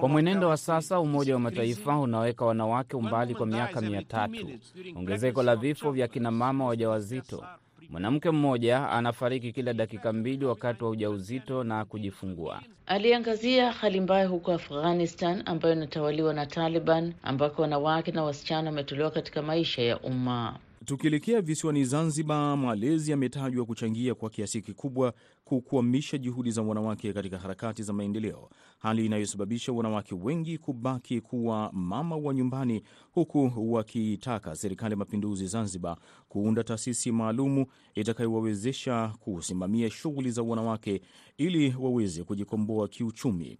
kwa 0.00 0.08
mwenendo 0.08 0.48
wa 0.48 0.56
sasa, 0.56 1.00
Umoja 1.00 1.34
wa 1.34 1.40
Mataifa 1.40 1.98
unaweka 1.98 2.44
wanawake 2.44 2.96
umbali 2.96 3.34
kwa 3.34 3.46
miaka 3.46 3.80
mia 3.80 4.02
tatu. 4.02 4.50
Ongezeko 4.96 5.42
la 5.42 5.56
vifo 5.56 5.90
vya 5.92 6.08
kinamama 6.08 6.64
wajawazito, 6.66 7.44
mwanamke 7.90 8.30
mmoja 8.30 8.90
anafariki 8.90 9.52
kila 9.52 9.72
dakika 9.72 10.12
mbili 10.12 10.44
wakati 10.44 10.84
wa 10.84 10.90
ujauzito 10.90 11.64
na 11.64 11.84
kujifungua. 11.84 12.60
Aliangazia 12.86 13.72
hali 13.72 14.00
mbaya 14.00 14.26
huko 14.26 14.52
Afghanistan 14.52 15.42
ambayo 15.46 15.74
inatawaliwa 15.74 16.34
na 16.34 16.46
Taliban, 16.46 17.14
ambako 17.22 17.62
wanawake 17.62 18.12
na 18.12 18.22
wasichana 18.24 18.70
wametolewa 18.70 19.10
katika 19.10 19.42
maisha 19.42 19.82
ya 19.82 20.00
umma. 20.00 20.58
Tukielekea 20.86 21.40
visiwani 21.40 21.84
Zanzibar, 21.84 22.56
malezi 22.58 23.10
yametajwa 23.10 23.64
kuchangia 23.66 24.14
kwa 24.14 24.30
kiasi 24.30 24.62
kikubwa 24.62 25.14
kukwamisha 25.44 26.18
juhudi 26.18 26.50
za 26.50 26.62
wanawake 26.62 27.12
katika 27.12 27.38
harakati 27.38 27.82
za 27.82 27.92
maendeleo, 27.92 28.50
hali 28.78 29.06
inayosababisha 29.06 29.72
wanawake 29.72 30.14
wengi 30.14 30.58
kubaki 30.58 31.20
kuwa 31.20 31.70
mama 31.72 32.16
wa 32.16 32.34
nyumbani, 32.34 32.82
huku 33.12 33.52
wakitaka 33.56 34.56
Serikali 34.56 34.92
ya 34.92 34.96
Mapinduzi 34.96 35.46
Zanzibar 35.46 35.96
kuunda 36.28 36.64
taasisi 36.64 37.12
maalumu 37.12 37.66
itakayowawezesha 37.94 39.12
kusimamia 39.20 39.90
shughuli 39.90 40.30
za 40.30 40.42
wanawake 40.42 41.00
ili 41.38 41.74
waweze 41.80 42.24
kujikomboa 42.24 42.88
kiuchumi. 42.88 43.58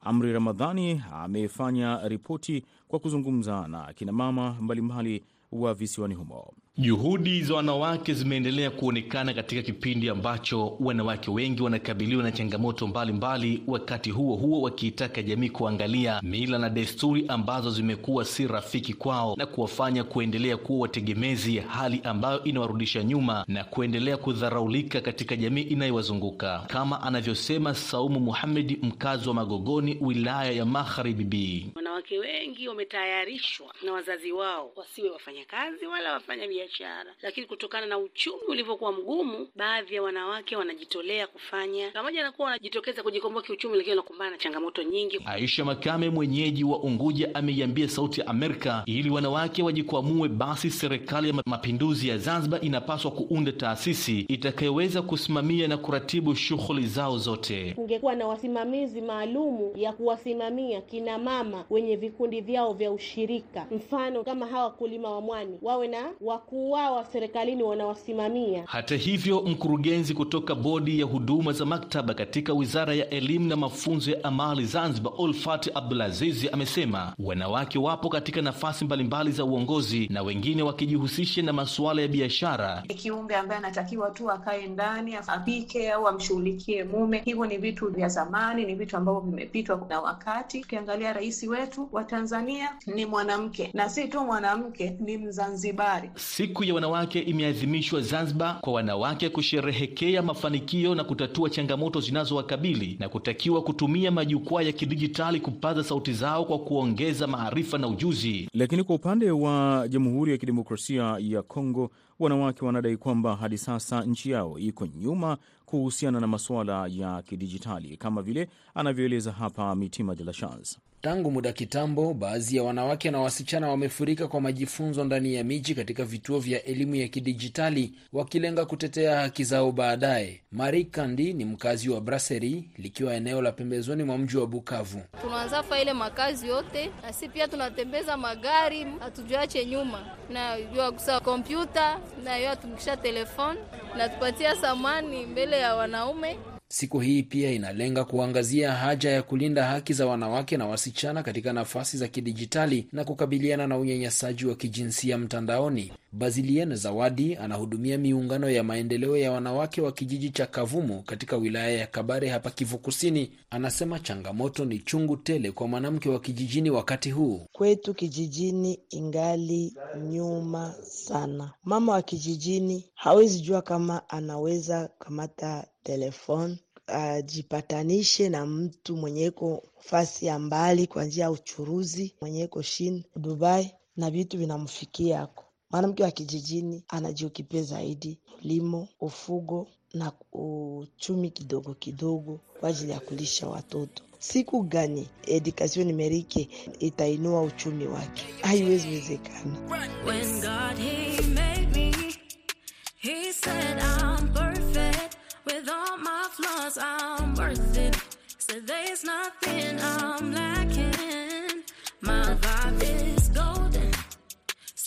Amri 0.00 0.32
Ramadhani 0.32 1.02
amefanya 1.12 2.08
ripoti 2.08 2.64
kwa 2.88 2.98
kuzungumza 2.98 3.68
na 3.68 3.88
akinamama 3.88 4.56
mbalimbali 4.60 5.22
wa 5.52 5.74
visiwani 5.74 6.14
humo. 6.14 6.52
Juhudi 6.80 7.42
za 7.42 7.54
wanawake 7.54 8.14
zimeendelea 8.14 8.70
kuonekana 8.70 9.34
katika 9.34 9.62
kipindi 9.62 10.08
ambacho 10.08 10.76
wanawake 10.80 11.30
wengi 11.30 11.62
wanakabiliwa 11.62 12.22
na 12.22 12.32
changamoto 12.32 12.86
mbalimbali 12.86 13.48
mbali, 13.56 13.62
wakati 13.66 14.10
huo 14.10 14.36
huo 14.36 14.60
wakiitaka 14.60 15.22
jamii 15.22 15.48
kuangalia 15.48 16.20
mila 16.22 16.58
na 16.58 16.70
desturi 16.70 17.24
ambazo 17.28 17.70
zimekuwa 17.70 18.24
si 18.24 18.46
rafiki 18.46 18.94
kwao 18.94 19.34
na 19.36 19.46
kuwafanya 19.46 20.04
kuendelea 20.04 20.56
kuwa 20.56 20.80
wategemezi, 20.80 21.58
hali 21.58 22.00
ambayo 22.04 22.44
inawarudisha 22.44 23.02
nyuma 23.04 23.44
na 23.48 23.64
kuendelea 23.64 24.16
kudharaulika 24.16 25.00
katika 25.00 25.36
jamii 25.36 25.62
inayowazunguka 25.62 26.64
kama 26.66 27.02
anavyosema 27.02 27.74
Saumu 27.74 28.20
Muhamedi, 28.20 28.78
mkazi 28.82 29.28
wa 29.28 29.34
Magogoni, 29.34 29.98
wilaya 30.00 30.52
ya 30.52 30.64
Magharibi. 30.64 31.72
Wanawake 31.76 32.18
wengi 32.18 32.68
wametayarishwa 32.78 33.66
na 33.84 33.92
wazazi 33.92 34.32
wao 34.32 34.70
wasiwe 34.76 35.10
wafanyakazi 35.10 35.86
wala 35.86 36.12
wafanya 36.12 36.48
biashara, 36.48 37.14
lakini 37.22 37.46
kutokana 37.46 37.86
na 37.86 37.98
uchumi 37.98 38.42
ulivyokuwa 38.48 38.92
mgumu, 38.92 39.48
baadhi 39.56 39.94
ya 39.94 40.02
wanawake 40.02 40.56
wanajitolea 40.56 41.26
kufanya, 41.26 41.90
pamoja 41.90 42.22
na 42.22 42.32
kuwa 42.32 42.46
wanajitokeza 42.46 43.02
kujikomboa 43.02 43.42
kiuchumi, 43.42 43.76
lakini 43.76 43.90
wanakumbana 43.96 44.30
na 44.30 44.38
changamoto 44.38 44.82
nyingi. 44.82 45.20
Aisha 45.26 45.64
Makame, 45.64 46.10
mwenyeji 46.10 46.64
wa 46.64 46.78
Unguja, 46.78 47.34
ameiambia 47.34 47.88
Sauti 47.88 48.20
ya 48.20 48.26
Amerika 48.26 48.82
ili 48.86 49.10
wanawake 49.10 49.62
wajikwamue, 49.62 50.28
basi 50.28 50.70
serikali 50.70 51.28
ya 51.28 51.34
mapinduzi 51.46 52.08
ya 52.08 52.18
Zanzibar 52.18 52.64
inapaswa 52.64 53.10
kuunda 53.10 53.52
taasisi 53.52 54.20
itakayoweza 54.20 55.02
kusimamia 55.02 55.68
na 55.68 55.76
kuratibu 55.76 56.34
shughuli 56.34 56.86
zao 56.86 57.18
zote. 57.18 57.72
Kungekuwa 57.74 58.14
na 58.14 58.26
wasimamizi 58.26 59.00
maalumu 59.00 59.72
ya 59.76 59.92
kuwasimamia 59.92 60.80
kina 60.80 61.18
mama 61.18 61.64
wenye 61.70 61.96
vikundi 61.96 62.40
vyao 62.40 62.67
vya 62.72 62.92
ushirika, 62.92 63.66
mfano 63.70 64.24
kama 64.24 64.46
hawa 64.46 64.64
wakulima 64.64 65.10
wa 65.10 65.20
mwani 65.20 65.58
wawe 65.62 65.88
na 65.88 66.10
wakuu 66.20 66.70
wao 66.70 66.96
wa 66.96 67.04
serikalini 67.04 67.62
wanawasimamia. 67.62 68.62
Hata 68.66 68.96
hivyo, 68.96 69.42
mkurugenzi 69.42 70.14
kutoka 70.14 70.54
bodi 70.54 71.00
ya 71.00 71.06
huduma 71.06 71.52
za 71.52 71.64
maktaba 71.64 72.14
katika 72.14 72.52
wizara 72.52 72.94
ya 72.94 73.10
elimu 73.10 73.46
na 73.48 73.56
mafunzo 73.56 74.10
ya 74.10 74.24
amali 74.24 74.64
Zanzibar, 74.64 75.12
Olfati 75.18 75.70
Abdulazizi, 75.74 76.48
amesema 76.48 77.14
wanawake 77.18 77.78
wapo 77.78 78.08
katika 78.08 78.42
nafasi 78.42 78.84
mbalimbali 78.84 79.32
za 79.32 79.44
uongozi 79.44 80.08
na 80.10 80.22
wengine 80.22 80.62
wakijihusisha 80.62 81.42
na 81.42 81.52
masuala 81.52 82.02
ya 82.02 82.08
biashara. 82.08 82.82
Kiumbe 82.88 83.36
ambaye 83.36 83.58
anatakiwa 83.58 84.10
tu 84.10 84.30
akae 84.30 84.66
ndani 84.66 85.14
apike 85.26 85.92
au 85.92 86.08
amshughulikie 86.08 86.84
mume, 86.84 87.22
hivyo 87.24 87.46
ni 87.46 87.56
vitu 87.58 87.88
vya 87.88 88.08
zamani, 88.08 88.64
ni 88.64 88.74
vitu 88.74 88.96
ambavyo 88.96 89.20
vimepitwa 89.20 89.86
na 89.88 90.00
wakati. 90.00 90.60
Ukiangalia 90.60 91.12
rais 91.12 91.42
wetu 91.42 91.68
wetu 91.68 91.88
wa 91.92 92.04
Tanzania 92.04 92.57
ni 92.86 93.06
mwanamke, 93.06 93.70
na 93.74 93.88
si 93.88 94.08
tu 94.08 94.20
mwanamke, 94.24 94.96
ni 95.00 95.18
Mzanzibari. 95.18 96.10
Siku 96.14 96.64
ya 96.64 96.74
wanawake 96.74 97.20
imeadhimishwa 97.20 98.00
Zanzibar 98.00 98.60
kwa 98.60 98.72
wanawake 98.72 99.28
kusherehekea 99.28 100.22
mafanikio 100.22 100.94
na 100.94 101.04
kutatua 101.04 101.50
changamoto 101.50 102.00
zinazowakabili 102.00 102.96
na 103.00 103.08
kutakiwa 103.08 103.62
kutumia 103.62 104.10
majukwaa 104.10 104.62
ya 104.62 104.72
kidijitali 104.72 105.40
kupaza 105.40 105.84
sauti 105.84 106.12
zao 106.12 106.44
kwa 106.44 106.58
kuongeza 106.58 107.26
maarifa 107.26 107.78
na 107.78 107.88
ujuzi. 107.88 108.48
Lakini 108.54 108.84
kwa 108.84 108.94
upande 108.94 109.30
wa 109.30 109.86
Jamhuri 109.88 110.32
ya 110.32 110.38
Kidemokrasia 110.38 111.16
ya 111.20 111.42
Kongo, 111.42 111.90
wanawake 112.18 112.64
wanadai 112.64 112.96
kwamba 112.96 113.36
hadi 113.36 113.58
sasa 113.58 114.02
nchi 114.04 114.30
yao 114.30 114.58
iko 114.58 114.86
nyuma 114.86 115.36
kuhusiana 115.70 116.20
na 116.20 116.26
masuala 116.26 116.86
ya 116.90 117.22
kidijitali, 117.22 117.96
kama 117.96 118.22
vile 118.22 118.48
anavyoeleza 118.74 119.32
hapa 119.32 119.74
Mitima 119.74 120.14
de 120.14 120.24
la 120.24 120.32
Chance. 120.32 120.76
Tangu 121.00 121.30
muda 121.30 121.52
kitambo, 121.52 122.14
baadhi 122.14 122.56
ya 122.56 122.62
wanawake 122.62 123.10
na 123.10 123.20
wasichana 123.20 123.68
wamefurika 123.68 124.28
kwa 124.28 124.40
majifunzo 124.40 125.04
ndani 125.04 125.34
ya 125.34 125.44
miji 125.44 125.74
katika 125.74 126.04
vituo 126.04 126.38
vya 126.38 126.64
elimu 126.64 126.94
ya 126.94 127.08
kidijitali 127.08 127.94
wakilenga 128.12 128.64
kutetea 128.66 129.20
haki 129.20 129.44
zao 129.44 129.72
baadaye. 129.72 130.40
Mari 130.52 130.84
Kandi 130.84 131.32
ni 131.34 131.44
mkazi 131.44 131.90
wa 131.90 132.00
Braseri, 132.00 132.70
likiwa 132.76 133.14
eneo 133.14 133.42
la 133.42 133.52
pembezoni 133.52 134.02
mwa 134.02 134.18
mji 134.18 134.36
wa 134.36 134.46
Bukavu. 134.46 135.02
Tunaanza 135.22 135.62
fa 135.62 135.80
ile 135.80 135.92
makazi 135.92 136.48
yote 136.48 136.90
na 137.02 137.12
si 137.12 137.28
pia 137.28 137.48
tunatembeza 137.48 138.16
magari, 138.16 138.86
hatujuache 139.00 139.66
nyuma 139.66 140.00
na 140.30 140.60
jua 140.74 140.92
kusa 140.92 141.20
kompyuta 141.20 142.00
na 142.24 142.36
yo 142.36 142.50
atumikisha 142.50 142.96
telefoni 142.96 143.58
na 143.98 144.08
tupatia 144.08 144.56
samani 144.56 145.26
mbele 145.26 145.57
ya 145.58 145.74
wanaume 145.74 146.36
Siku 146.70 147.00
hii 147.00 147.22
pia 147.22 147.50
inalenga 147.50 148.04
kuangazia 148.04 148.72
haja 148.72 149.10
ya 149.10 149.22
kulinda 149.22 149.64
haki 149.64 149.92
za 149.92 150.06
wanawake 150.06 150.56
na 150.56 150.66
wasichana 150.66 151.22
katika 151.22 151.52
nafasi 151.52 151.96
za 151.96 152.08
kidijitali 152.08 152.86
na 152.92 153.04
kukabiliana 153.04 153.66
na 153.66 153.78
unyanyasaji 153.78 154.46
wa 154.46 154.54
kijinsia 154.54 155.18
mtandaoni. 155.18 155.92
Bazilien 156.12 156.76
Zawadi 156.76 157.36
anahudumia 157.36 157.98
miungano 157.98 158.50
ya 158.50 158.64
maendeleo 158.64 159.16
ya 159.16 159.32
wanawake 159.32 159.80
wa 159.80 159.92
kijiji 159.92 160.30
cha 160.30 160.46
Kavumu 160.46 161.02
katika 161.02 161.36
wilaya 161.36 161.70
ya 161.70 161.86
Kabare 161.86 162.28
hapa 162.28 162.50
Kivu 162.50 162.78
Kusini. 162.78 163.32
Anasema 163.50 163.98
changamoto 164.00 164.64
ni 164.64 164.78
chungu 164.78 165.16
tele 165.16 165.52
kwa 165.52 165.68
mwanamke 165.68 166.08
wa 166.08 166.20
kijijini 166.20 166.70
wakati 166.70 167.10
huu. 167.10 167.46
Kwetu 167.52 167.94
kijijini 167.94 168.80
ingali 168.90 169.74
nyuma 170.10 170.74
sana. 170.82 171.52
Mama 171.64 171.92
wa 171.92 172.02
kijijini 172.02 172.90
hawezi 172.94 173.40
jua 173.40 173.62
kama 173.62 174.08
anaweza 174.08 174.88
kamata 174.98 175.66
telefoni 175.82 176.58
ajipatanishe 176.86 178.28
na 178.28 178.46
mtu 178.46 178.96
mwenye 178.96 179.24
iko 179.26 179.62
fasi 179.78 180.26
ya 180.26 180.38
mbali 180.38 180.86
kwa 180.86 181.04
njia 181.04 181.24
ya 181.24 181.30
uchuruzi, 181.30 182.14
mwenye 182.20 182.42
iko 182.44 182.62
Shin 182.62 183.04
Dubai, 183.16 183.74
na 183.96 184.10
vitu 184.10 184.38
vinamfikia 184.38 185.20
ako. 185.22 185.44
Mwanamke 185.70 186.02
wa 186.02 186.10
kijijini 186.10 186.84
anajiokipe 186.88 187.62
zaidi 187.62 188.18
ulimo, 188.44 188.88
ufugo 189.00 189.66
na 189.94 190.12
uchumi 190.32 191.30
kidogo 191.30 191.74
kidogo 191.74 192.40
kwa 192.60 192.68
ajili 192.68 192.92
ya 192.92 193.00
kulisha 193.00 193.48
watoto. 193.48 194.02
Siku 194.18 194.62
gani 194.62 195.08
edukasio 195.26 195.84
nimerike 195.84 196.48
itainua 196.78 197.42
uchumi 197.42 197.86
wake? 197.86 198.26
Haiwezi 198.42 198.88
wezekana. 198.88 199.56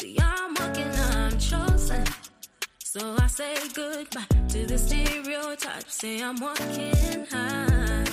See, 0.01 0.17
I'm 0.19 0.55
walking, 0.55 0.89
I'm 0.89 1.37
chosen. 1.37 2.03
So 2.79 3.15
I 3.19 3.27
say 3.27 3.53
goodbye 3.71 4.25
to 4.49 4.65
the 4.65 4.75
stereotype. 4.75 5.87
Say 5.87 6.23
I'm 6.23 6.39
walking 6.39 7.27
high. 7.29 8.05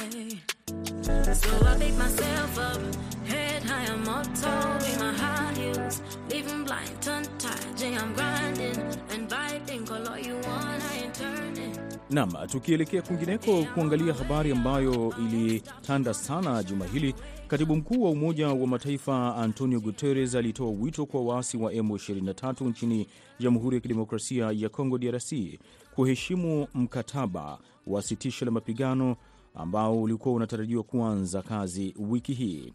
So 1.33 1.66
I 1.66 1.76
pick 1.78 1.95
myself 1.97 2.59
up, 2.59 2.80
head 3.26 3.62
high, 3.62 3.90
I'm 3.90 4.07
up 4.07 4.26
tall 4.38 4.75
with 4.75 5.00
my 5.00 5.14
high 5.14 5.54
heels. 5.54 6.02
Leaving 6.28 6.64
blind, 6.64 7.00
tongue 7.00 7.26
tied, 7.38 7.83
I'm 7.83 8.12
grinding 8.12 8.38
Nam, 12.11 12.33
tukielekea 12.50 13.03
kwingineko 13.03 13.65
kuangalia 13.75 14.15
habari 14.15 14.53
ambayo 14.53 15.15
ilitanda 15.19 16.15
sana 16.15 16.62
juma 16.62 16.87
hili, 16.87 17.15
katibu 17.49 17.77
mkuu 17.77 18.03
wa 18.03 18.11
Umoja 18.11 18.49
wa 18.49 18.66
Mataifa 18.66 19.37
Antonio 19.37 19.81
Guterres 19.81 20.35
alitoa 20.35 20.71
wito 20.71 21.07
kwa 21.07 21.23
waasi 21.23 21.57
wa 21.57 21.73
M23 21.73 22.64
nchini 22.68 23.07
Jamhuri 23.38 23.77
ya 23.77 23.81
Kidemokrasia 23.81 24.51
ya 24.53 24.68
Kongo, 24.68 24.99
DRC, 24.99 25.33
kuheshimu 25.94 26.68
mkataba 26.75 27.59
wa 27.87 28.03
sitisho 28.03 28.44
la 28.44 28.51
mapigano 28.51 29.16
ambao 29.55 30.03
ulikuwa 30.03 30.35
unatarajiwa 30.35 30.83
kuanza 30.83 31.42
kazi 31.42 31.94
wiki 31.99 32.33
hii. 32.35 32.73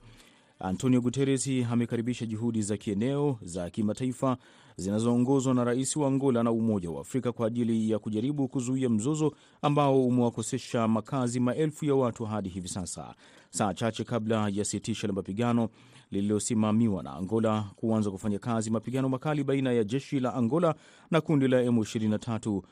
Antonio 0.60 1.02
Guterres 1.02 1.50
amekaribisha 1.72 2.26
juhudi 2.26 2.62
za 2.62 2.78
kieneo 2.78 3.38
za 3.42 3.70
kimataifa 3.70 4.38
zinazoongozwa 4.78 5.54
na 5.54 5.64
rais 5.64 5.96
wa 5.96 6.08
Angola 6.08 6.44
na 6.44 6.52
Umoja 6.52 6.92
wa 6.92 7.02
Afrika 7.02 7.32
kwa 7.32 7.48
ajili 7.48 7.90
ya 7.92 8.00
kujaribu 8.00 8.48
kuzuia 8.48 8.90
mzozo 8.90 9.34
ambao 9.62 10.06
umewakosesha 10.06 10.88
makazi 10.88 11.40
maelfu 11.40 11.86
ya 11.86 11.96
watu 11.96 12.26
hadi 12.26 12.50
hivi 12.50 12.68
sasa, 12.68 13.16
saa 13.50 13.74
chache 13.74 14.04
kabla 14.04 14.50
ya 14.50 14.66
sitisho 14.66 15.08
la 15.08 15.14
mapigano 15.14 15.70
lililosimamiwa 16.12 17.04
na 17.04 17.14
Angola 17.14 17.66
kuanza 17.76 18.12
kufanya 18.12 18.40
kazi. 18.40 18.70
Mapigano 18.72 19.10
makali 19.10 19.44
baina 19.44 19.72
ya 19.72 19.84
jeshi 19.84 20.20
la 20.20 20.34
Angola 20.34 20.76
na 21.12 21.22
kundi 21.22 21.48
la 21.48 21.64
M23 21.64 22.50
uh, 22.58 22.64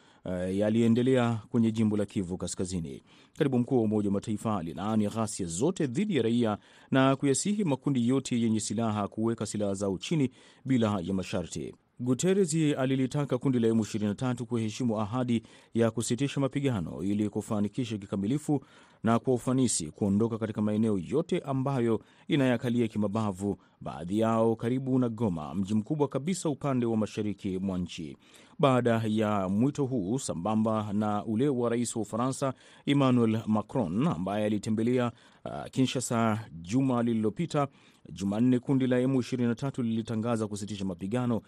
yaliendelea 0.58 1.42
kwenye 1.50 1.72
jimbo 1.72 1.98
la 1.98 2.06
Kivu 2.06 2.38
Kaskazini. 2.38 3.04
Katibu 3.38 3.60
mkuu 3.60 3.76
wa 3.78 3.82
Umoja 3.84 4.10
wa 4.10 4.14
Mataifa 4.14 4.58
alilaani 4.58 5.08
ghasia 5.08 5.46
zote 5.46 5.88
dhidi 5.88 6.16
ya 6.16 6.24
raia 6.24 6.58
na 6.92 7.16
kuyasihi 7.16 7.64
makundi 7.64 8.08
yote 8.08 8.42
yenye 8.42 8.60
silaha 8.60 9.08
kuweka 9.08 9.46
silaha 9.46 9.74
zao 9.74 9.98
chini 9.98 10.32
bila 10.66 11.00
ya 11.02 11.14
masharti. 11.14 11.74
Guterres 12.04 12.56
alilitaka 12.78 13.38
kundi 13.38 13.60
la 13.60 13.68
M23 13.68 14.44
kuheshimu 14.44 15.00
ahadi 15.02 15.44
ya 15.74 15.92
kusitisha 15.92 16.40
mapigano 16.42 17.04
ili 17.04 17.30
kufanikisha 17.30 17.98
kikamilifu 17.98 18.64
na 19.04 19.20
kwa 19.20 19.34
ufanisi 19.34 19.92
kuondoka 19.92 20.38
katika 20.38 20.62
maeneo 20.62 20.98
yote 21.00 21.40
ambayo 21.40 22.02
inayakalia 22.28 22.88
kimabavu, 22.88 23.58
baadhi 23.82 24.20
yao 24.20 24.56
karibu 24.56 25.00
na 25.00 25.10
Goma, 25.10 25.56
mji 25.56 25.74
mkubwa 25.74 26.08
kabisa 26.08 26.50
upande 26.50 26.86
wa 26.86 26.98
mashariki 26.98 27.60
mwa 27.60 27.78
nchi. 27.78 28.18
Baada 28.60 29.02
ya 29.08 29.50
mwito 29.50 29.86
huu, 29.86 30.20
sambamba 30.20 30.94
na 30.94 31.26
ule 31.26 31.50
wa 31.50 31.70
rais 31.70 31.96
wa 31.96 32.02
Ufaransa 32.02 32.54
Emmanuel 32.86 33.40
Macron 33.48 34.08
ambaye 34.08 34.46
alitembelea 34.46 35.12
uh, 35.46 35.66
Kinshasa 35.72 36.46
juma 36.62 37.04
lililopita, 37.04 37.68
Jumanne 38.10 38.60
kundi 38.60 38.88
la 38.88 39.02
M23 39.02 39.84
lilitangaza 39.84 40.48
kusitisha 40.48 40.86
mapigano 40.86 41.42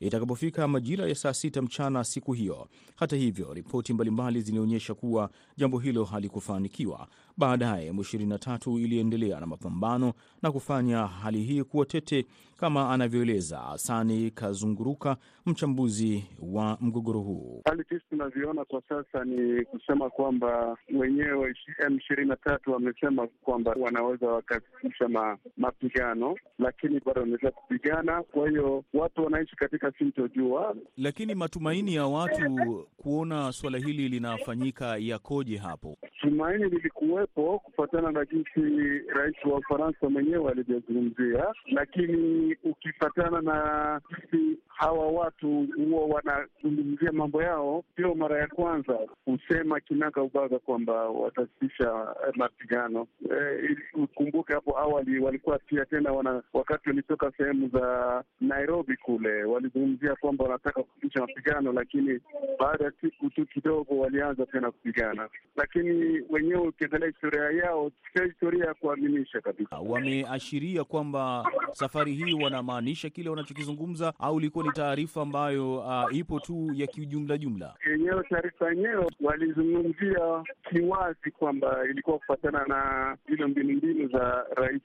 itakapofika 0.00 0.68
majira 0.68 1.06
ya 1.08 1.14
saa 1.14 1.34
sita 1.34 1.62
mchana 1.62 2.04
siku 2.04 2.32
hiyo. 2.32 2.68
Hata 2.96 3.16
hivyo, 3.16 3.54
ripoti 3.54 3.92
mbalimbali 3.92 4.40
zilionyesha 4.40 4.94
kuwa 4.94 5.30
jambo 5.56 5.78
hilo 5.78 6.04
halikufanikiwa. 6.04 7.08
Baadaye 7.36 7.90
M23 7.92 8.80
iliendelea 8.80 9.40
na 9.40 9.46
mapambano 9.46 10.12
na 10.42 10.52
kufanya 10.52 11.06
hali 11.06 11.42
hii 11.42 11.62
kuwa 11.64 11.86
tete, 11.86 12.26
kama 12.56 12.90
anavyoeleza 12.90 13.64
Asani 13.66 14.30
Kazunguruka, 14.30 15.16
mchambuzi 15.46 16.24
wa 16.42 16.78
mgogoro 16.80 17.20
huu. 17.20 17.62
Hali 17.64 17.84
jinsi 17.90 18.04
tunavyoona 18.10 18.64
kwa 18.64 18.82
sasa 18.88 19.24
ni 19.24 19.64
kusema 19.64 20.10
kwamba 20.10 20.76
wenyewe 20.94 21.54
M 21.86 21.96
ishirini 21.96 22.28
na 22.28 22.36
tatu 22.36 22.72
wamesema 22.72 23.26
kwamba 23.26 23.74
wanaweza 23.80 24.26
wakasitisha 24.26 25.08
ma, 25.08 25.38
mapigano, 25.56 26.36
lakini 26.58 27.00
bado 27.06 27.20
wanaweza 27.20 27.50
kupigana. 27.50 28.22
Kwa 28.22 28.48
hiyo 28.48 28.84
watu 28.94 29.24
wanaishi 29.24 29.56
katika 29.56 29.92
sintojua, 29.98 30.76
lakini 30.96 31.34
matumaini 31.34 31.94
ya 31.94 32.06
watu 32.06 32.86
kuona 32.96 33.52
suala 33.52 33.78
hili 33.78 34.08
linafanyika 34.08 34.96
yakoje 34.98 35.56
hapo? 35.56 35.98
Tumaini 36.20 36.64
lilikuwepo 36.64 37.58
kufuatana 37.58 38.10
na 38.12 38.24
jinsi 38.24 38.98
rais 39.08 39.36
wa 39.44 39.58
Ufaransa 39.58 40.08
mwenyewe 40.10 40.50
alivyozungumzia, 40.50 41.46
lakini 41.66 42.56
ukifatana 42.64 43.40
na 43.40 44.00
jinsi 44.10 44.58
hawa 44.68 45.06
watu 45.08 45.66
huwa 45.76 46.06
wanazungumzia 46.06 47.12
mambo 47.12 47.42
yao, 47.42 47.84
sio 47.96 48.14
mara 48.14 48.38
ya 48.38 48.46
kwanza 48.46 48.98
kusema 49.24 49.80
kinaga 49.80 50.22
ubaga 50.22 50.58
kwamba 50.58 51.08
watasitisha 51.08 52.14
mapigano. 52.36 53.06
E, 53.32 53.76
ukumbuke 53.94 54.52
hapo 54.54 54.78
awali 54.78 55.18
walikuwa 55.18 55.58
pia 55.58 55.84
tena 55.84 56.12
wana, 56.12 56.42
wakati 56.52 56.88
walitoka 56.88 57.32
sehemu 57.36 57.68
za 57.68 58.24
Nairobi 58.40 58.96
kule 58.96 59.44
walizungumzia 59.44 60.14
kwamba 60.16 60.44
wanataka 60.44 60.82
kusitisha 60.82 61.20
mapigano, 61.20 61.72
lakini 61.72 62.20
baada 62.58 62.84
ya 62.84 62.92
siku 63.00 63.30
tu 63.30 63.46
kidogo 63.46 63.98
walianza 63.98 64.46
tena 64.46 64.70
kupigana. 64.70 65.28
Lakini 65.56 66.09
lakini 66.10 66.26
wenyewe 66.30 66.60
ukiangalia 66.68 67.06
historia 67.08 67.50
yao 67.64 67.90
sio 68.12 68.24
historia 68.24 68.64
ya 68.64 68.74
kuaminisha 68.74 69.40
kabisa. 69.40 69.78
Wameashiria 69.78 70.84
kwamba 70.84 71.44
safari 71.72 72.12
hii 72.14 72.34
wanamaanisha 72.34 73.10
kile 73.10 73.30
wanachokizungumza, 73.30 74.12
au 74.18 74.38
ilikuwa 74.40 74.64
ni 74.64 74.72
taarifa 74.72 75.22
ambayo 75.22 75.78
uh, 75.78 76.16
ipo 76.16 76.40
tu 76.40 76.70
ya 76.74 76.86
kiujumla 76.86 77.38
jumla? 77.38 77.74
Yenyewe 77.90 78.22
taarifa 78.30 78.70
yenyewe 78.70 79.06
walizungumzia 79.20 80.44
kiwazi 80.70 81.30
kwamba 81.38 81.84
ilikuwa 81.90 82.18
kufuatana 82.18 82.64
na 82.66 83.16
zile 83.28 83.46
mbinu 83.46 83.72
mbinu 83.76 84.08
za 84.08 84.46
Rais 84.56 84.82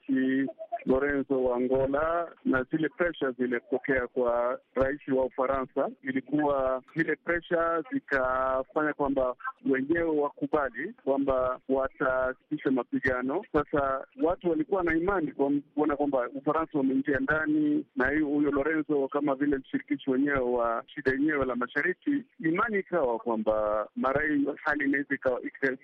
Lorenzo 0.86 1.44
wa 1.44 1.56
Angola 1.56 2.28
na 2.44 2.62
zile 2.72 2.88
presha 2.88 3.30
zilitokea 3.30 4.06
kwa 4.06 4.58
rais 4.74 5.00
wa 5.08 5.24
Ufaransa. 5.24 5.88
Ilikuwa 6.02 6.82
zile 6.96 7.16
presha 7.16 7.82
zikafanya 7.92 8.92
kwamba 8.92 9.34
wenyewe 9.70 10.20
wakubali 10.20 10.94
kwamba 11.04 11.60
watasitisha 11.68 12.70
mapigano. 12.70 13.44
Sasa 13.52 14.04
watu 14.22 14.50
walikuwa 14.50 14.82
na 14.84 14.96
imani 14.96 15.32
kuona 15.74 15.96
kwamba 15.96 16.28
Ufaransa 16.34 16.78
wameingia 16.78 17.18
ndani 17.18 17.84
na 17.96 18.08
hiyo 18.10 18.26
huyo 18.26 18.50
Lorenzo 18.50 19.08
kama 19.08 19.34
vile 19.34 19.58
mshirikishi 19.58 20.10
wenyewe 20.10 20.38
wa 20.38 20.84
shida 20.86 21.12
yenyewe 21.12 21.44
la 21.46 21.56
mashariki, 21.56 22.24
imani 22.40 22.78
ikawa 22.78 23.18
kwamba 23.18 23.88
mara 23.96 24.26
hii 24.26 24.46
hali 24.64 24.84
inaweza 24.84 25.14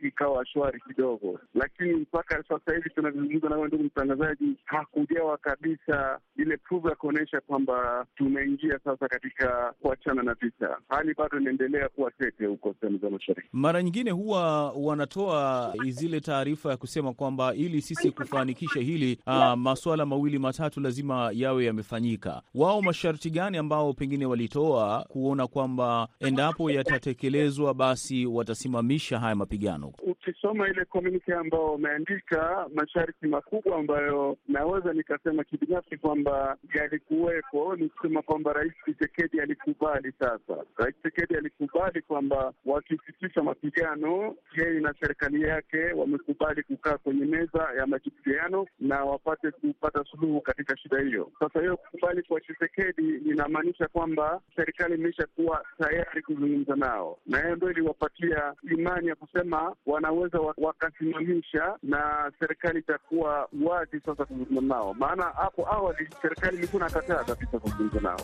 ikawa, 0.02 0.46
shwari 0.46 0.80
kidogo, 0.80 1.40
lakini 1.54 1.92
mpaka 1.94 2.42
sasa 2.48 2.74
hivi 2.74 2.90
tunazungumza 2.90 3.48
nawe, 3.48 3.68
ndugu 3.68 3.84
mtangazaji, 3.84 4.56
hakujawa 4.94 5.36
kabisa 5.38 6.18
ile 6.36 6.56
proof 6.56 6.84
ya 6.84 6.94
kuonyesha 6.94 7.40
kwamba 7.40 8.06
tumeingia 8.16 8.78
sasa 8.84 9.08
katika 9.08 9.74
kuachana 9.82 10.22
na 10.22 10.34
vita. 10.34 10.78
Hali 10.88 11.14
bado 11.14 11.40
inaendelea 11.40 11.88
kuwa 11.88 12.10
tete 12.10 12.46
huko 12.46 12.74
sehemu 12.80 12.98
za 12.98 13.10
mashariki. 13.10 13.48
Mara 13.52 13.82
nyingine 13.82 14.10
huwa 14.10 14.70
wanatoa 14.72 15.74
zile 15.88 16.20
taarifa 16.20 16.70
ya 16.70 16.76
kusema 16.76 17.12
kwamba 17.12 17.54
ili 17.54 17.82
sisi 17.82 18.10
kufanikisha 18.10 18.80
hili 18.80 19.18
uh, 19.26 19.54
masuala 19.54 20.06
mawili 20.06 20.38
matatu 20.38 20.80
lazima 20.80 21.30
yawe 21.34 21.64
yamefanyika. 21.64 22.42
Wao 22.54 22.82
masharti 22.82 23.30
gani 23.30 23.56
ambao 23.58 23.92
pengine 23.92 24.26
walitoa 24.26 25.04
kuona 25.08 25.46
kwamba 25.46 26.08
endapo 26.20 26.70
yatatekelezwa 26.70 27.74
basi 27.74 28.26
watasimamisha 28.26 29.18
haya 29.18 29.34
mapigano? 29.34 29.92
Ukisoma 30.02 30.68
ile 30.68 30.84
komunike 30.84 31.34
ambao 31.34 31.72
wameandika, 31.72 32.66
masharti 32.74 33.26
makubwa 33.26 33.76
ambayo 33.76 34.36
naweza 34.72 34.92
nikasema 34.92 35.44
kibinafsi 35.44 35.96
kwamba 35.96 36.56
yalikuwepo, 36.74 37.76
ni 37.76 37.88
kusema 37.88 38.22
kwamba 38.22 38.52
Rais 38.52 38.72
Tshisekedi 38.82 39.40
alikubali. 39.40 40.12
Sasa 40.18 40.56
Rais 40.76 40.94
Tshisekedi 40.94 41.36
alikubali 41.36 42.02
kwamba 42.02 42.52
wakisitisha 42.64 43.42
mapigano, 43.42 44.34
yeye 44.56 44.80
na 44.80 44.94
serikali 45.00 45.42
yake 45.42 45.92
wamekubali 45.92 46.62
kukaa 46.62 46.98
kwenye 46.98 47.24
meza 47.24 47.68
ya 47.78 47.86
majadiliano 47.86 48.66
na 48.80 49.04
wapate 49.04 49.50
kupata 49.50 50.04
suluhu 50.10 50.40
katika 50.40 50.76
shida 50.76 51.00
hiyo. 51.00 51.30
Sasa 51.40 51.60
hiyo 51.60 51.76
kukubali 51.76 52.22
kwa 52.22 52.40
Tshisekedi 52.40 53.16
inamaanisha 53.16 53.88
kwamba 53.88 54.40
serikali 54.56 54.94
imeisha 54.94 55.26
kuwa 55.36 55.64
tayari 55.78 56.22
kuzungumza 56.22 56.76
nao, 56.76 57.18
na 57.26 57.40
hiyo 57.42 57.56
ndio 57.56 57.70
iliwapatia 57.70 58.54
imani 58.70 59.08
ya 59.08 59.14
kusema 59.14 59.76
wanaweza 59.86 60.38
wakasimamisha 60.56 61.76
na 61.82 62.32
serikali 62.40 62.78
itakuwa 62.78 63.48
wazi 63.64 64.00
sasa 64.00 64.24
kuzungumza 64.24 64.61
mazungumzo 64.62 64.74
nao, 64.74 64.94
maana 64.94 65.24
hapo 65.36 65.68
awali 65.74 66.08
serikali 66.22 66.56
ilikuwa 66.56 66.80
inakataa 66.82 67.24
kabisa 67.24 67.50
mazungumzo 67.64 68.00
nao. 68.00 68.20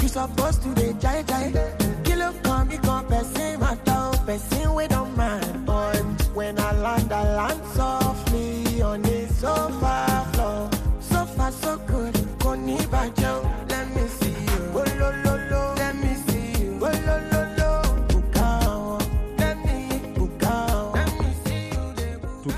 You're 0.00 0.08
supposed 0.08 0.62
to 0.62 0.68
be 0.74 0.92
jai 1.00 1.22
jai. 1.22 1.52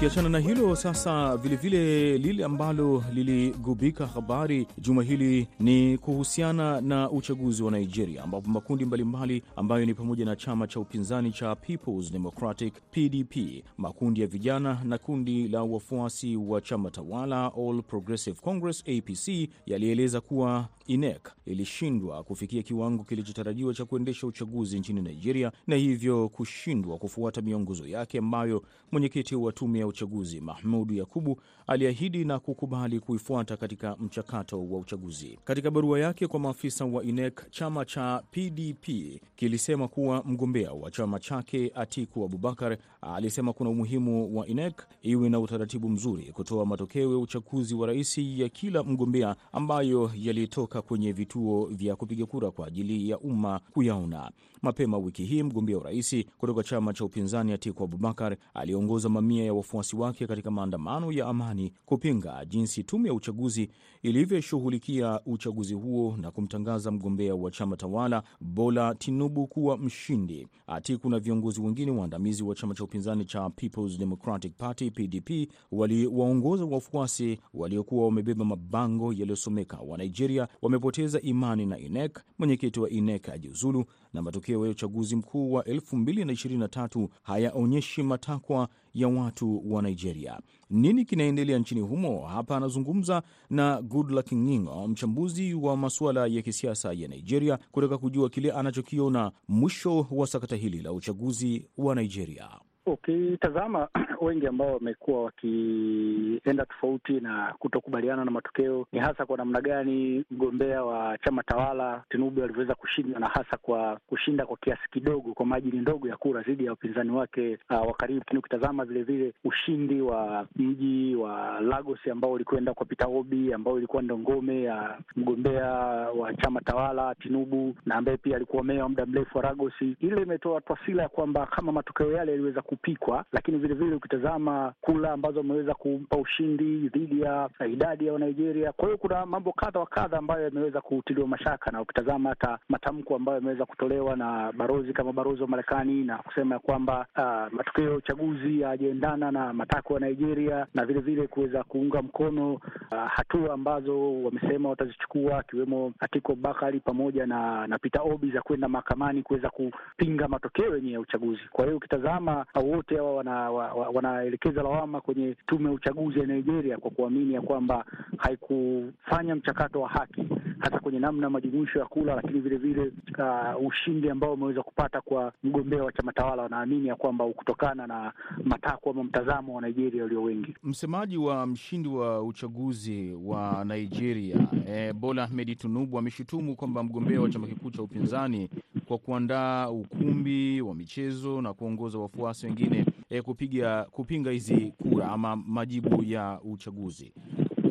Tukiachana 0.02 0.28
na 0.28 0.38
hilo 0.38 0.76
sasa, 0.76 1.36
vilevile 1.36 2.18
lile 2.18 2.44
ambalo 2.44 3.04
liligubika 3.14 4.06
habari 4.06 4.66
juma 4.78 5.02
hili 5.02 5.48
ni 5.60 5.98
kuhusiana 5.98 6.80
na 6.80 7.10
uchaguzi 7.10 7.62
wa 7.62 7.70
Nigeria, 7.70 8.22
ambapo 8.22 8.50
makundi 8.50 8.84
mbalimbali 8.84 9.42
ambayo 9.56 9.86
ni 9.86 9.94
pamoja 9.94 10.24
na 10.24 10.36
chama 10.36 10.66
cha 10.66 10.80
upinzani 10.80 11.30
cha 11.32 11.54
Peoples 11.56 12.12
Democratic 12.12 12.74
PDP, 12.90 13.64
makundi 13.78 14.20
ya 14.20 14.26
vijana 14.26 14.80
na 14.84 14.98
kundi 14.98 15.48
la 15.48 15.62
wafuasi 15.62 16.36
wa 16.36 16.60
chama 16.60 16.90
tawala 16.90 17.52
All 17.58 17.82
Progressive 17.82 18.40
Congress 18.40 18.80
APC 18.88 19.48
yalieleza 19.66 20.20
kuwa 20.20 20.68
INEC 20.86 21.28
ilishindwa 21.46 22.22
kufikia 22.24 22.62
kiwango 22.62 23.04
kilichotarajiwa 23.04 23.74
cha 23.74 23.84
kuendesha 23.84 24.26
uchaguzi 24.26 24.78
nchini 24.80 25.00
Nigeria 25.02 25.52
na 25.66 25.76
hivyo 25.76 26.28
kushindwa 26.28 26.98
kufuata 26.98 27.42
miongozo 27.42 27.86
yake 27.86 28.18
ambayo 28.18 28.62
mwenyekiti 28.92 29.34
wa 29.36 29.52
tume 29.52 29.78
ya 29.78 29.86
uchaguzi 29.86 30.40
Mahmudu 30.40 30.94
Yakubu 30.94 31.40
aliahidi 31.66 32.24
na 32.24 32.38
kukubali 32.38 33.00
kuifuata 33.00 33.56
katika 33.56 33.96
mchakato 33.96 34.68
wa 34.68 34.78
uchaguzi. 34.78 35.38
Katika 35.44 35.70
barua 35.70 36.00
yake 36.00 36.26
kwa 36.26 36.40
maafisa 36.40 36.84
wa 36.84 37.04
INEC, 37.04 37.50
chama 37.50 37.84
cha 37.84 38.22
PDP 38.30 38.88
kilisema 39.36 39.88
kuwa 39.88 40.22
mgombea 40.26 40.72
wa 40.72 40.90
chama 40.90 41.20
chake 41.20 41.72
Atiku 41.74 42.24
Abubakar 42.24 42.78
alisema 43.00 43.52
kuna 43.52 43.70
umuhimu 43.70 44.36
wa 44.38 44.46
INEC 44.46 44.82
iwe 45.02 45.28
na 45.28 45.40
utaratibu 45.40 45.88
mzuri 45.88 46.22
kutoa 46.32 46.66
matokeo 46.66 47.10
ya 47.12 47.18
uchaguzi 47.18 47.74
wa 47.74 47.86
rais 47.86 48.18
ya 48.18 48.48
kila 48.48 48.82
mgombea 48.82 49.36
ambayo 49.52 50.10
yalitoka 50.16 50.71
kwenye 50.82 51.12
vituo 51.12 51.66
vya 51.66 51.96
kupiga 51.96 52.26
kura 52.26 52.50
kwa 52.50 52.66
ajili 52.66 53.10
ya 53.10 53.18
umma 53.18 53.60
kuyaona. 53.72 54.30
Mapema 54.62 54.98
wiki 54.98 55.24
hii 55.24 55.42
mgombea 55.42 55.78
urais 55.78 56.24
kutoka 56.38 56.62
chama 56.62 56.92
cha 56.92 57.04
upinzani 57.04 57.52
Atiku 57.52 57.84
Abubakar 57.84 58.36
aliongoza 58.54 59.08
mamia 59.08 59.44
ya 59.44 59.54
wafuasi 59.54 59.96
wake 59.96 60.26
katika 60.26 60.50
maandamano 60.50 61.12
ya 61.12 61.26
amani 61.26 61.72
kupinga 61.84 62.44
jinsi 62.44 62.84
tume 62.84 63.08
ya 63.08 63.14
uchaguzi 63.14 63.68
ilivyoshughulikia 64.02 65.20
uchaguzi 65.26 65.74
huo 65.74 66.16
na 66.16 66.30
kumtangaza 66.30 66.90
mgombea 66.90 67.34
wa 67.34 67.50
chama 67.50 67.76
tawala 67.76 68.22
Bola 68.40 68.94
Tinubu 68.94 69.46
kuwa 69.46 69.78
mshindi. 69.78 70.46
Atiku 70.66 71.10
na 71.10 71.18
viongozi 71.18 71.60
wengine 71.60 71.90
waandamizi 71.90 72.42
wa 72.42 72.54
chama 72.54 72.74
cha 72.74 72.84
upinzani 72.84 73.24
cha 73.24 73.50
Peoples 73.50 73.98
Democratic 73.98 74.52
Party 74.56 74.90
PDP 74.90 75.48
waliwaongoza 75.72 76.64
wafuasi 76.64 77.38
waliokuwa 77.54 78.04
wamebeba 78.04 78.44
mabango 78.44 79.12
yaliyosomeka 79.12 79.76
wa 79.76 79.98
Nigeria 79.98 80.48
wamepoteza 80.62 81.20
imani 81.20 81.66
na 81.66 81.78
INEC, 81.78 82.18
mwenyekiti 82.38 82.80
wa 82.80 82.90
INEC 82.90 83.28
ajiuzulu, 83.28 83.84
na 84.12 84.22
matokeo 84.22 84.64
ya 84.66 84.70
uchaguzi 84.72 85.16
mkuu 85.16 85.52
wa 85.52 85.62
2023 85.62 87.08
hayaonyeshi 87.22 88.02
matakwa 88.02 88.68
ya 88.94 89.08
watu 89.08 89.72
wa 89.72 89.82
Nigeria. 89.82 90.40
Nini 90.70 91.04
kinaendelea 91.04 91.58
nchini 91.58 91.80
humo? 91.80 92.26
Hapa 92.26 92.56
anazungumza 92.56 93.22
na 93.50 93.82
Goodluck 93.82 94.32
Ngingo, 94.34 94.88
mchambuzi 94.88 95.54
wa 95.54 95.76
masuala 95.76 96.26
ya 96.26 96.42
kisiasa 96.42 96.92
ya 96.92 97.08
Nigeria, 97.08 97.58
kutaka 97.72 97.98
kujua 97.98 98.28
kile 98.30 98.52
anachokiona 98.52 99.32
mwisho 99.48 100.06
wa 100.10 100.26
sakata 100.26 100.56
hili 100.56 100.82
la 100.82 100.92
uchaguzi 100.92 101.66
wa 101.76 101.94
Nigeria. 101.94 102.48
Ukitazama 102.86 103.88
wengi 104.20 104.46
ambao 104.46 104.74
wamekuwa 104.74 105.22
wakienda 105.24 106.66
tofauti 106.66 107.12
na 107.20 107.54
kutokubaliana 107.58 108.24
na 108.24 108.30
matokeo 108.30 108.86
ni 108.92 108.98
hasa 109.00 109.26
kwa 109.26 109.36
namna 109.36 109.60
gani 109.60 110.24
mgombea 110.30 110.84
wa 110.84 111.18
chama 111.18 111.42
tawala 111.42 112.02
Tinubu 112.10 112.42
alivyoweza 112.42 112.74
kushinda 112.74 113.18
na 113.18 113.28
hasa 113.28 113.56
kwa 113.56 113.98
kushinda 114.06 114.46
kwa 114.46 114.56
kiasi 114.56 114.82
kidogo, 114.90 115.34
kwa 115.34 115.46
majini 115.46 115.78
ndogo 115.78 116.08
ya 116.08 116.16
kura 116.16 116.42
dhidi 116.42 116.64
ya 116.64 116.70
wapinzani 116.70 117.10
wake 117.10 117.58
uh, 117.70 117.76
wa 117.86 117.94
karibu. 117.94 118.18
Lakini 118.18 118.38
ukitazama 118.38 118.84
vilevile 118.84 119.32
ushindi 119.44 120.00
wa 120.00 120.46
mji 120.56 121.14
wa 121.16 121.60
Lagos 121.60 121.98
ambao 122.12 122.32
ulikwenda 122.32 122.74
kwa 122.74 122.86
Peter 122.86 123.08
Obi, 123.10 123.52
ambao 123.52 123.78
ilikuwa 123.78 124.02
ndo 124.02 124.18
ngome 124.18 124.62
ya 124.62 124.98
mgombea 125.16 125.68
wa 126.16 126.34
chama 126.34 126.60
tawala 126.60 127.14
Tinubu 127.14 127.74
na 127.86 127.94
ambaye 127.94 128.16
pia 128.16 128.36
alikuwa 128.36 128.64
meya 128.64 128.82
wa 128.82 128.88
muda 128.88 129.06
mrefu 129.06 129.38
wa 129.38 129.44
Lagos, 129.44 129.72
ile 130.00 130.22
imetoa 130.22 130.60
taswira 130.60 131.02
ya 131.02 131.08
kwamba 131.08 131.46
kama 131.46 131.72
matokeo 131.72 132.12
yale 132.12 132.30
yaliweza 132.32 132.62
kupikwa, 132.72 133.24
lakini 133.32 133.58
vilevile 133.58 133.94
ukitazama 133.96 134.72
kula 134.80 135.12
ambazo 135.12 135.38
wameweza 135.38 135.74
kumpa 135.74 136.16
ushindi 136.16 136.88
dhidi 136.88 137.20
ya 137.20 137.50
idadi 137.72 138.06
ya 138.06 138.12
Wanigeria. 138.12 138.72
Kwa 138.72 138.84
hiyo 138.88 138.98
kuna 138.98 139.26
mambo 139.26 139.52
kadha 139.52 139.80
wa 139.80 139.86
kadha 139.86 140.18
ambayo 140.18 140.44
yameweza 140.44 140.80
kutiliwa 140.80 141.28
mashaka, 141.28 141.70
na 141.70 141.80
ukitazama 141.82 142.28
hata 142.28 142.58
matamko 142.68 143.16
ambayo 143.16 143.38
yameweza 143.38 143.66
kutolewa 143.66 144.16
na 144.16 144.52
barozi 144.52 144.92
kama 144.92 145.12
barozi 145.12 145.42
wa 145.42 145.48
Marekani 145.48 146.04
na 146.04 146.18
kusema 146.18 146.54
ya 146.54 146.58
kwamba 146.58 147.06
uh, 147.16 147.52
matokeo 147.56 147.90
ya 147.90 147.96
uchaguzi 147.96 148.62
hayajaendana 148.62 149.30
na 149.30 149.52
matakwa 149.52 150.00
ya 150.00 150.08
Nigeria 150.08 150.66
na 150.74 150.86
vilevile 150.86 151.26
kuweza 151.26 151.64
kuunga 151.64 152.02
mkono 152.02 152.52
uh, 152.54 152.60
hatua 153.08 153.54
ambazo 153.54 154.22
wamesema 154.22 154.68
watazichukua 154.68 155.38
akiwemo 155.38 155.92
Atiko 156.00 156.34
Bakari 156.34 156.80
pamoja 156.80 157.26
na 157.26 157.66
na 157.66 157.78
Peter 157.78 158.02
Obi 158.04 158.30
za 158.30 158.42
kwenda 158.42 158.68
mahakamani 158.68 159.22
kuweza 159.22 159.50
kupinga 159.50 160.28
matokeo 160.28 160.74
yenyewe 160.76 160.92
ya 160.92 161.00
uchaguzi. 161.00 161.40
Kwa 161.52 161.64
hiyo 161.64 161.76
ukitazama 161.76 162.46
wote 162.62 162.96
hawa 162.96 163.14
wana, 163.14 163.50
wa, 163.50 163.72
wa, 163.72 163.88
wanaelekeza 163.88 164.62
lawama 164.62 165.00
kwenye 165.00 165.36
tume 165.46 165.64
ya 165.64 165.72
uchaguzi 165.74 166.20
ya 166.20 166.26
Nigeria 166.26 166.78
kwa 166.78 166.90
kuamini 166.90 167.34
ya 167.34 167.40
kwamba 167.42 167.84
haikufanya 168.16 169.34
mchakato 169.36 169.80
wa 169.80 169.88
haki 169.88 170.24
hasa 170.58 170.78
kwenye 170.80 170.98
namna 170.98 171.30
majumuisho 171.30 171.78
ya 171.78 171.84
kula, 171.84 172.14
lakini 172.14 172.40
vilevile 172.40 172.92
uh, 173.18 173.66
ushindi 173.66 174.10
ambao 174.10 174.32
umeweza 174.32 174.62
kupata 174.62 175.00
kwa 175.00 175.32
mgombea 175.44 175.84
wa 175.84 175.92
chama 175.92 176.12
tawala, 176.12 176.42
wanaamini 176.42 176.88
ya 176.88 176.96
kwamba 176.96 177.26
kutokana 177.26 177.86
na 177.86 178.12
matakwa 178.44 178.92
ama 178.92 179.04
mtazamo 179.04 179.54
wa 179.54 179.62
Nigeria 179.62 180.02
walio 180.02 180.22
wengi. 180.22 180.54
Msemaji 180.62 181.16
wa 181.16 181.46
mshindi 181.46 181.88
wa 181.88 182.22
uchaguzi 182.22 183.14
wa 183.24 183.64
Nigeria 183.64 184.36
eh, 184.68 184.92
Bola 184.94 185.22
Ahmed 185.22 185.58
Tinubu 185.58 185.98
ameshutumu 185.98 186.56
kwamba 186.56 186.82
mgombea 186.82 187.20
wa 187.20 187.28
chama 187.30 187.46
kikuu 187.46 187.70
cha 187.70 187.82
upinzani 187.82 188.50
kwa 188.92 188.98
kuandaa 188.98 189.70
ukumbi 189.70 190.60
wa 190.60 190.74
michezo 190.74 191.42
na 191.42 191.54
kuongoza 191.54 191.98
wafuasi 191.98 192.46
wengine 192.46 192.86
e, 193.10 193.22
kupiga 193.22 193.84
kupinga 193.84 194.30
hizi 194.30 194.72
kura 194.82 195.08
ama 195.08 195.36
majibu 195.36 196.04
ya 196.04 196.40
uchaguzi. 196.44 197.12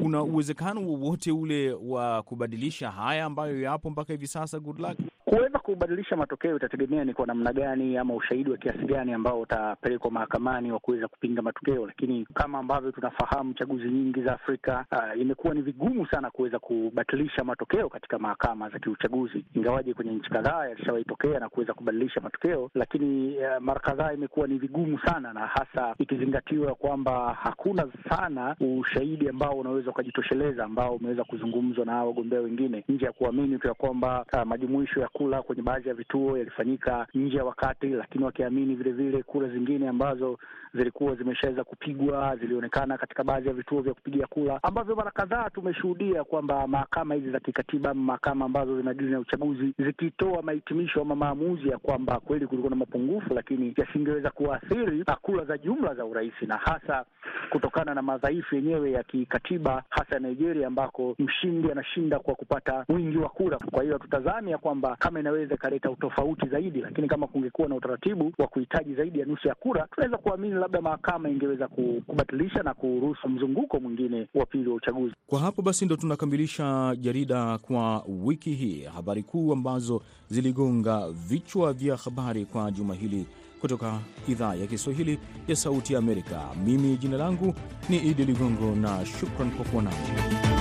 Kuna 0.02 0.24
uwezekano 0.24 0.88
wowote 0.88 1.32
ule 1.32 1.74
wa 1.74 2.24
kubadilisha 2.24 2.92
haya 2.92 3.26
ambayo 3.26 3.62
yapo 3.62 3.90
mpaka 3.90 4.14
hivi 4.14 4.28
sasa? 4.28 4.60
Good 4.60 4.80
luck. 4.80 4.98
Kuweza 5.32 5.60
kubadilisha 5.60 6.16
matokeo 6.16 6.56
itategemea 6.58 7.06
ni 7.06 7.14
kwa 7.14 7.28
namna 7.28 7.54
gani 7.54 7.98
ama 7.98 8.14
ushahidi 8.16 8.50
wa 8.52 8.58
kiasi 8.58 8.86
gani 8.86 9.14
ambao 9.14 9.40
utapelekwa 9.42 10.12
mahakamani 10.12 10.72
wa 10.72 10.80
kuweza 10.80 11.08
kupinga 11.08 11.42
matokeo, 11.42 11.86
lakini 11.88 12.28
kama 12.34 12.60
ambavyo 12.60 12.92
tunafahamu, 12.92 13.54
chaguzi 13.54 13.90
nyingi 13.90 14.22
za 14.22 14.34
Afrika 14.34 14.86
uh, 14.92 15.22
imekuwa 15.22 15.54
ni 15.54 15.62
vigumu 15.62 16.08
sana 16.08 16.32
kuweza 16.32 16.60
kubatilisha 16.60 17.44
matokeo 17.44 17.90
katika 17.90 18.20
mahakama 18.20 18.70
za 18.70 18.80
kiuchaguzi, 18.80 19.46
ingawaje 19.56 19.94
kwenye 19.94 20.12
nchi 20.12 20.30
kadhaa 20.30 20.66
yalishawahi 20.68 21.04
tokea 21.06 21.40
na 21.40 21.50
kuweza 21.50 21.74
kubadilisha 21.74 22.22
matokeo, 22.22 22.70
lakini 22.76 23.38
uh, 23.38 23.58
mara 23.60 23.80
kadhaa 23.80 24.14
imekuwa 24.14 24.48
ni 24.48 24.58
vigumu 24.58 25.00
sana, 25.00 25.34
na 25.34 25.48
hasa 25.48 25.96
ikizingatiwa 26.00 26.76
kwamba 26.76 27.38
hakuna 27.44 27.88
sana 28.10 28.56
ushahidi 28.80 29.30
ambao 29.30 29.54
unaweza 29.54 29.92
ukajitosheleza 29.92 30.64
ambao 30.66 30.96
umeweza 30.96 31.24
kuzungumzwa 31.24 31.86
na 31.86 32.04
wagombea 32.04 32.40
wengine 32.42 32.84
nje 32.90 33.06
ya 33.06 33.12
kuamini 33.12 33.58
tu 33.60 33.68
ya 33.68 33.74
kwamba 33.74 34.26
uh, 34.34 34.44
majumuisho 34.44 35.00
ya 35.00 35.08
kula 35.22 35.42
kwenye 35.42 35.62
baadhi 35.62 35.90
ya 35.90 35.96
vituo 35.96 36.38
yalifanyika 36.38 37.08
nje 37.14 37.38
ya 37.38 37.46
wakati, 37.46 37.88
lakini 37.90 38.24
wakiamini 38.24 38.76
vilevile 38.76 39.24
kura 39.24 39.48
zingine 39.50 39.88
ambazo 39.88 40.38
zilikuwa 40.74 41.16
zimeshaweza 41.16 41.64
kupigwa 41.64 42.36
zilionekana 42.36 42.98
katika 42.98 43.24
baadhi 43.24 43.48
ya 43.48 43.54
vituo 43.54 43.82
vya 43.82 43.94
kupigia 43.94 44.28
kura, 44.28 44.60
ambavyo 44.64 44.96
mara 44.96 45.12
kadhaa 45.12 45.50
tumeshuhudia 45.50 46.24
kwamba 46.24 46.68
mahakama 46.68 47.16
hizi 47.16 47.32
za 47.32 47.40
kikatiba 47.40 47.90
ama 47.90 48.02
mahakama 48.04 48.46
ambazo 48.46 48.78
zinadili 48.78 49.12
na 49.12 49.20
uchaguzi 49.20 49.74
zikitoa 49.80 50.42
mahitimisho 50.42 51.02
ama 51.02 51.16
maamuzi 51.16 51.70
ya 51.70 51.78
kwamba 51.78 52.20
kweli 52.20 52.48
kulikuwa 52.48 52.70
na 52.70 52.76
mapungufu, 52.76 53.34
lakini 53.34 53.74
yasingeweza 53.78 54.30
kuathiri 54.30 55.06
kura 55.22 55.46
za 55.46 55.58
jumla 55.58 55.96
za 55.96 56.06
urais, 56.06 56.34
na 56.48 56.58
hasa 56.58 57.06
kutokana 57.50 57.94
na 57.94 58.02
madhaifu 58.02 58.56
yenyewe 58.56 58.92
ya 58.92 59.04
kikatiba, 59.04 59.84
hasa 59.90 60.20
Nigeria 60.20 60.68
ambako 60.68 61.16
mshindi 61.20 61.72
anashinda 61.72 62.20
kwa 62.20 62.36
kupata 62.36 62.86
wingi 62.90 63.18
wa 63.18 63.30
kura. 63.30 63.58
Kwa 63.58 63.84
hiyo 63.84 63.98
tutazamia 63.98 64.58
kwamba 64.58 64.96
kama 65.12 65.20
inaweza 65.20 65.56
ikaleta 65.56 65.92
utofauti 65.92 66.48
zaidi, 66.48 66.82
lakini 66.82 67.08
kama 67.08 67.28
kungekuwa 67.28 67.68
na 67.70 67.76
utaratibu 67.76 68.32
wa 68.38 68.48
kuhitaji 68.48 68.94
zaidi 68.96 69.20
ya 69.20 69.26
nusu 69.26 69.48
ya 69.48 69.56
kura, 69.56 69.88
tunaweza 69.92 70.18
kuamini 70.18 70.54
labda 70.54 70.82
mahakama 70.82 71.30
ingeweza 71.30 71.68
kubatilisha 72.08 72.64
na 72.64 72.74
kuruhusu 72.74 73.30
mzunguko 73.30 73.80
mwingine 73.80 74.28
wa 74.36 74.46
pili 74.46 74.70
wa 74.70 74.76
uchaguzi. 74.76 75.16
Kwa 75.28 75.40
hapo 75.40 75.62
basi 75.62 75.86
ndo 75.86 75.96
tunakamilisha 75.96 76.96
jarida 77.00 77.58
kwa 77.58 78.04
wiki 78.24 78.54
hii, 78.54 78.84
habari 78.84 79.24
kuu 79.24 79.54
ambazo 79.54 80.02
ziligonga 80.30 81.12
vichwa 81.12 81.74
vya 81.74 81.96
habari 81.96 82.46
kwa 82.46 82.72
juma 82.72 82.94
hili 82.96 83.26
kutoka 83.62 84.00
idhaa 84.28 84.56
ya 84.56 84.68
Kiswahili 84.68 85.20
ya 85.48 85.56
Sauti 85.56 85.94
ya 85.94 86.00
Amerika. 86.00 86.42
Mimi 86.66 86.98
jina 86.98 87.18
langu 87.18 87.54
ni 87.90 87.98
Idi 87.98 88.26
Ligongo 88.26 88.76
na 88.76 89.06
shukran 89.06 89.52
kwa 89.52 89.66
kuwa 89.66 89.84
nami. 89.84 90.61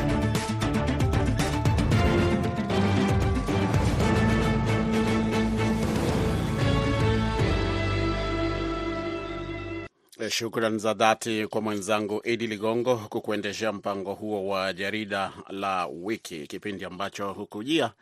Shukran 10.30 10.78
za 10.78 10.94
dhati 10.94 11.46
kwa 11.46 11.60
mwenzangu 11.60 12.20
Idi 12.24 12.46
Ligongo 12.46 12.96
kukuendeshea 12.96 13.72
mpango 13.72 14.14
huo 14.14 14.46
wa 14.48 14.72
jarida 14.72 15.32
la 15.48 15.86
wiki, 15.86 16.46
kipindi 16.46 16.84
ambacho 16.84 17.32
hukujia 17.32 17.92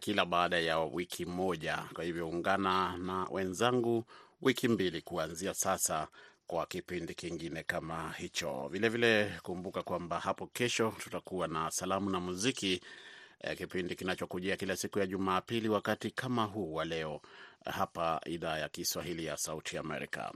kila 0.00 0.24
baada 0.24 0.58
ya 0.58 0.78
wiki 0.78 1.24
moja. 1.24 1.84
Kwa 1.94 2.04
hivyo 2.04 2.28
ungana 2.28 2.96
na 2.96 3.26
wenzangu 3.30 4.04
wiki 4.42 4.68
mbili 4.68 5.00
kuanzia 5.02 5.54
sasa 5.54 6.08
kwa 6.46 6.66
kipindi 6.66 7.14
kingine 7.14 7.62
kama 7.62 8.12
hicho. 8.18 8.68
Vilevile 8.72 9.24
vile 9.24 9.40
kumbuka 9.42 9.82
kwamba 9.82 10.20
hapo 10.20 10.46
kesho 10.46 10.94
tutakuwa 10.98 11.48
na 11.48 11.70
salamu 11.70 12.10
na 12.10 12.20
muziki, 12.20 12.80
eh, 13.40 13.56
kipindi 13.56 13.94
kinachokujia 13.96 14.56
kila 14.56 14.76
siku 14.76 14.98
ya 14.98 15.06
Jumapili 15.06 15.68
wakati 15.68 16.10
kama 16.10 16.44
huu 16.44 16.74
wa 16.74 16.84
leo 16.84 17.20
hapa 17.64 18.20
idhaa 18.26 18.58
ya 18.58 18.68
Kiswahili 18.68 19.24
ya 19.24 19.36
Sauti 19.36 19.78
Amerika. 19.78 20.32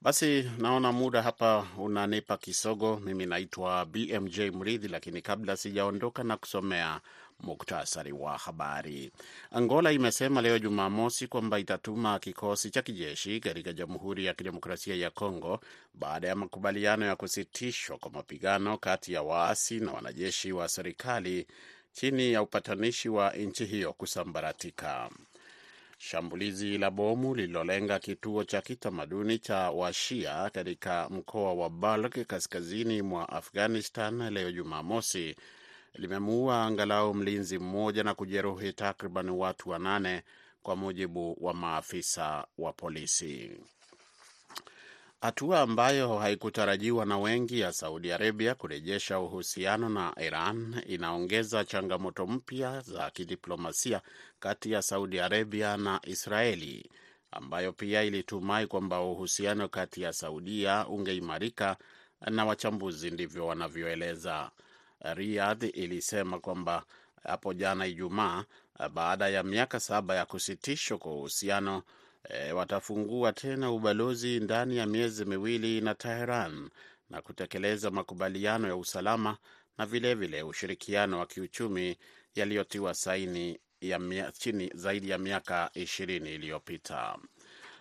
Basi 0.00 0.50
naona 0.58 0.92
muda 0.92 1.22
hapa 1.22 1.66
unanipa 1.78 2.36
kisogo. 2.36 2.96
Mimi 3.04 3.26
naitwa 3.26 3.86
BMJ 3.86 4.38
Mridhi, 4.40 4.88
lakini 4.88 5.22
kabla 5.22 5.56
sijaondoka 5.56 6.24
na 6.24 6.36
kusomea 6.36 7.00
muktasari 7.40 8.12
wa 8.12 8.38
habari. 8.38 9.12
Angola 9.50 9.92
imesema 9.92 10.40
leo 10.42 10.58
Jumamosi 10.58 11.26
kwamba 11.26 11.58
itatuma 11.58 12.18
kikosi 12.18 12.70
cha 12.70 12.82
kijeshi 12.82 13.40
katika 13.40 13.72
Jamhuri 13.72 14.24
ya 14.24 14.34
Kidemokrasia 14.34 14.94
ya 14.94 15.10
Kongo 15.10 15.60
baada 15.94 16.28
ya 16.28 16.36
makubaliano 16.36 17.06
ya 17.06 17.16
kusitishwa 17.16 17.98
kwa 17.98 18.10
mapigano 18.10 18.78
kati 18.78 19.12
ya 19.12 19.22
waasi 19.22 19.80
na 19.80 19.92
wanajeshi 19.92 20.52
wa 20.52 20.68
serikali 20.68 21.46
chini 21.92 22.32
ya 22.32 22.42
upatanishi 22.42 23.08
wa 23.08 23.30
nchi 23.32 23.64
hiyo 23.64 23.92
kusambaratika. 23.92 25.10
Shambulizi 25.98 26.78
la 26.78 26.90
bomu 26.90 27.34
lililolenga 27.34 27.98
kituo 27.98 28.44
cha 28.44 28.60
kitamaduni 28.60 29.38
cha 29.38 29.70
Washia 29.70 30.50
katika 30.50 31.08
mkoa 31.10 31.54
wa 31.54 31.70
Balk 31.70 32.26
kaskazini 32.26 33.02
mwa 33.02 33.28
Afghanistan 33.28 34.30
leo 34.30 34.52
Jumamosi 34.52 35.36
limemuua 35.94 36.62
angalau 36.64 37.14
mlinzi 37.14 37.58
mmoja 37.58 38.04
na 38.04 38.14
kujeruhi 38.14 38.72
takriban 38.72 39.28
watu 39.30 39.70
wanane 39.70 40.22
kwa 40.62 40.76
mujibu 40.76 41.36
wa 41.40 41.54
maafisa 41.54 42.46
wa 42.58 42.72
polisi. 42.72 43.50
Hatua 45.22 45.60
ambayo 45.60 46.18
haikutarajiwa 46.18 47.06
na 47.06 47.18
wengi 47.18 47.60
ya 47.60 47.72
Saudi 47.72 48.12
Arabia 48.12 48.54
kurejesha 48.54 49.18
uhusiano 49.18 49.88
na 49.88 50.14
Iran 50.20 50.82
inaongeza 50.86 51.64
changamoto 51.64 52.26
mpya 52.26 52.80
za 52.80 53.10
kidiplomasia 53.10 54.00
kati 54.40 54.72
ya 54.72 54.82
Saudi 54.82 55.20
Arabia 55.20 55.76
na 55.76 56.00
Israeli, 56.04 56.90
ambayo 57.30 57.72
pia 57.72 58.02
ilitumai 58.02 58.66
kwamba 58.66 59.00
uhusiano 59.00 59.68
kati 59.68 60.02
ya 60.02 60.12
Saudia 60.12 60.86
ungeimarika, 60.88 61.76
na 62.30 62.44
wachambuzi 62.44 63.10
ndivyo 63.10 63.46
wanavyoeleza. 63.46 64.50
Riyadh 65.00 65.64
ilisema 65.64 66.38
kwamba 66.40 66.84
hapo 67.24 67.54
jana 67.54 67.86
Ijumaa, 67.86 68.44
baada 68.94 69.28
ya 69.28 69.42
miaka 69.42 69.80
saba 69.80 70.14
ya 70.16 70.26
kusitishwa 70.26 70.98
kwa 70.98 71.12
uhusiano 71.14 71.82
E, 72.28 72.52
watafungua 72.52 73.32
tena 73.32 73.70
ubalozi 73.70 74.40
ndani 74.40 74.76
ya 74.76 74.86
miezi 74.86 75.24
miwili 75.24 75.80
na 75.80 75.94
Teheran 75.94 76.70
na 77.10 77.22
kutekeleza 77.22 77.90
makubaliano 77.90 78.68
ya 78.68 78.76
usalama 78.76 79.36
na 79.78 79.86
vilevile 79.86 80.26
vile 80.26 80.42
ushirikiano 80.42 81.18
wa 81.18 81.26
kiuchumi 81.26 81.98
yaliyotiwa 82.34 82.94
saini 82.94 83.58
ya 83.80 83.98
mia, 83.98 84.32
chini 84.32 84.70
zaidi 84.74 85.10
ya 85.10 85.18
miaka 85.18 85.70
ishirini 85.74 86.34
iliyopita. 86.34 87.18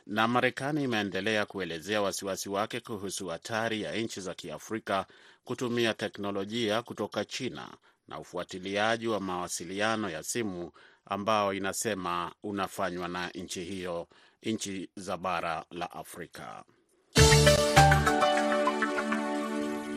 Na 0.06 0.28
Marekani 0.28 0.84
imeendelea 0.84 1.46
kuelezea 1.46 2.02
wasiwasi 2.02 2.50
wake 2.50 2.80
kuhusu 2.80 3.28
hatari 3.28 3.82
ya 3.82 3.96
nchi 3.96 4.22
za 4.22 4.34
Kiafrika 4.34 5.06
kutumia 5.44 5.94
teknolojia 5.94 6.82
kutoka 6.82 7.26
China 7.26 7.68
na 8.08 8.20
ufuatiliaji 8.20 9.08
wa 9.08 9.20
mawasiliano 9.20 10.10
ya 10.10 10.24
simu 10.24 10.72
ambao 11.06 11.54
inasema 11.54 12.32
unafanywa 12.44 13.08
na 13.08 13.30
nchi 13.30 13.64
hiyo 13.64 14.08
nchi 14.44 14.90
za 14.96 15.18
bara 15.18 15.66
la 15.72 15.92
Afrika. 15.92 16.64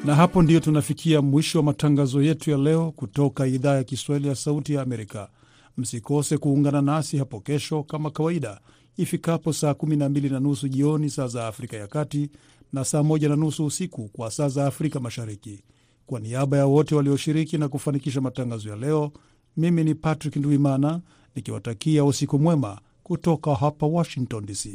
Na 0.05 0.15
hapo 0.15 0.43
ndiyo 0.43 0.61
tunafikia 0.61 1.23
mwisho 1.23 1.59
wa 1.59 1.65
matangazo 1.65 2.23
yetu 2.23 2.51
ya 2.51 2.57
leo 2.57 2.93
kutoka 2.93 3.47
idhaa 3.47 3.77
ya 3.77 3.85
Kiswahili 3.85 4.29
ya 4.29 4.35
Sauti 4.35 4.75
ya 4.75 4.83
Amerika. 4.83 5.31
Msikose 5.77 6.39
kuungana 6.39 6.83
nasi 6.83 7.17
hapo 7.19 7.41
kesho 7.41 7.83
kama 7.83 8.11
kawaida 8.11 8.61
ifikapo 8.97 9.53
saa 9.53 9.71
12 9.71 10.33
na 10.33 10.41
nusu 10.41 10.69
jioni 10.69 11.11
saa 11.11 11.27
za 11.27 11.47
Afrika 11.47 11.77
ya 11.77 11.87
Kati 11.87 12.31
na 12.73 12.85
saa 12.85 13.01
1 13.01 13.29
na 13.29 13.37
nusu 13.37 13.67
usiku 13.67 14.09
kwa 14.09 14.31
saa 14.31 14.49
za 14.49 14.67
Afrika 14.67 15.01
Mashariki. 15.01 15.65
Kwa 16.07 16.21
niaba 16.21 16.57
ya 16.57 16.67
wote 16.67 16.95
walioshiriki 16.95 17.59
na 17.59 17.69
kufanikisha 17.69 18.21
matangazo 18.21 18.69
ya 18.71 18.77
leo, 18.77 19.13
mimi 19.57 19.85
ni 19.85 19.95
Patrick 19.95 20.37
Ndwimana 20.37 21.01
nikiwatakia 21.35 22.05
usiku 22.05 22.39
mwema 22.39 22.81
kutoka 23.03 23.55
hapa 23.55 23.87
Washington 23.87 24.47
DC. 24.47 24.69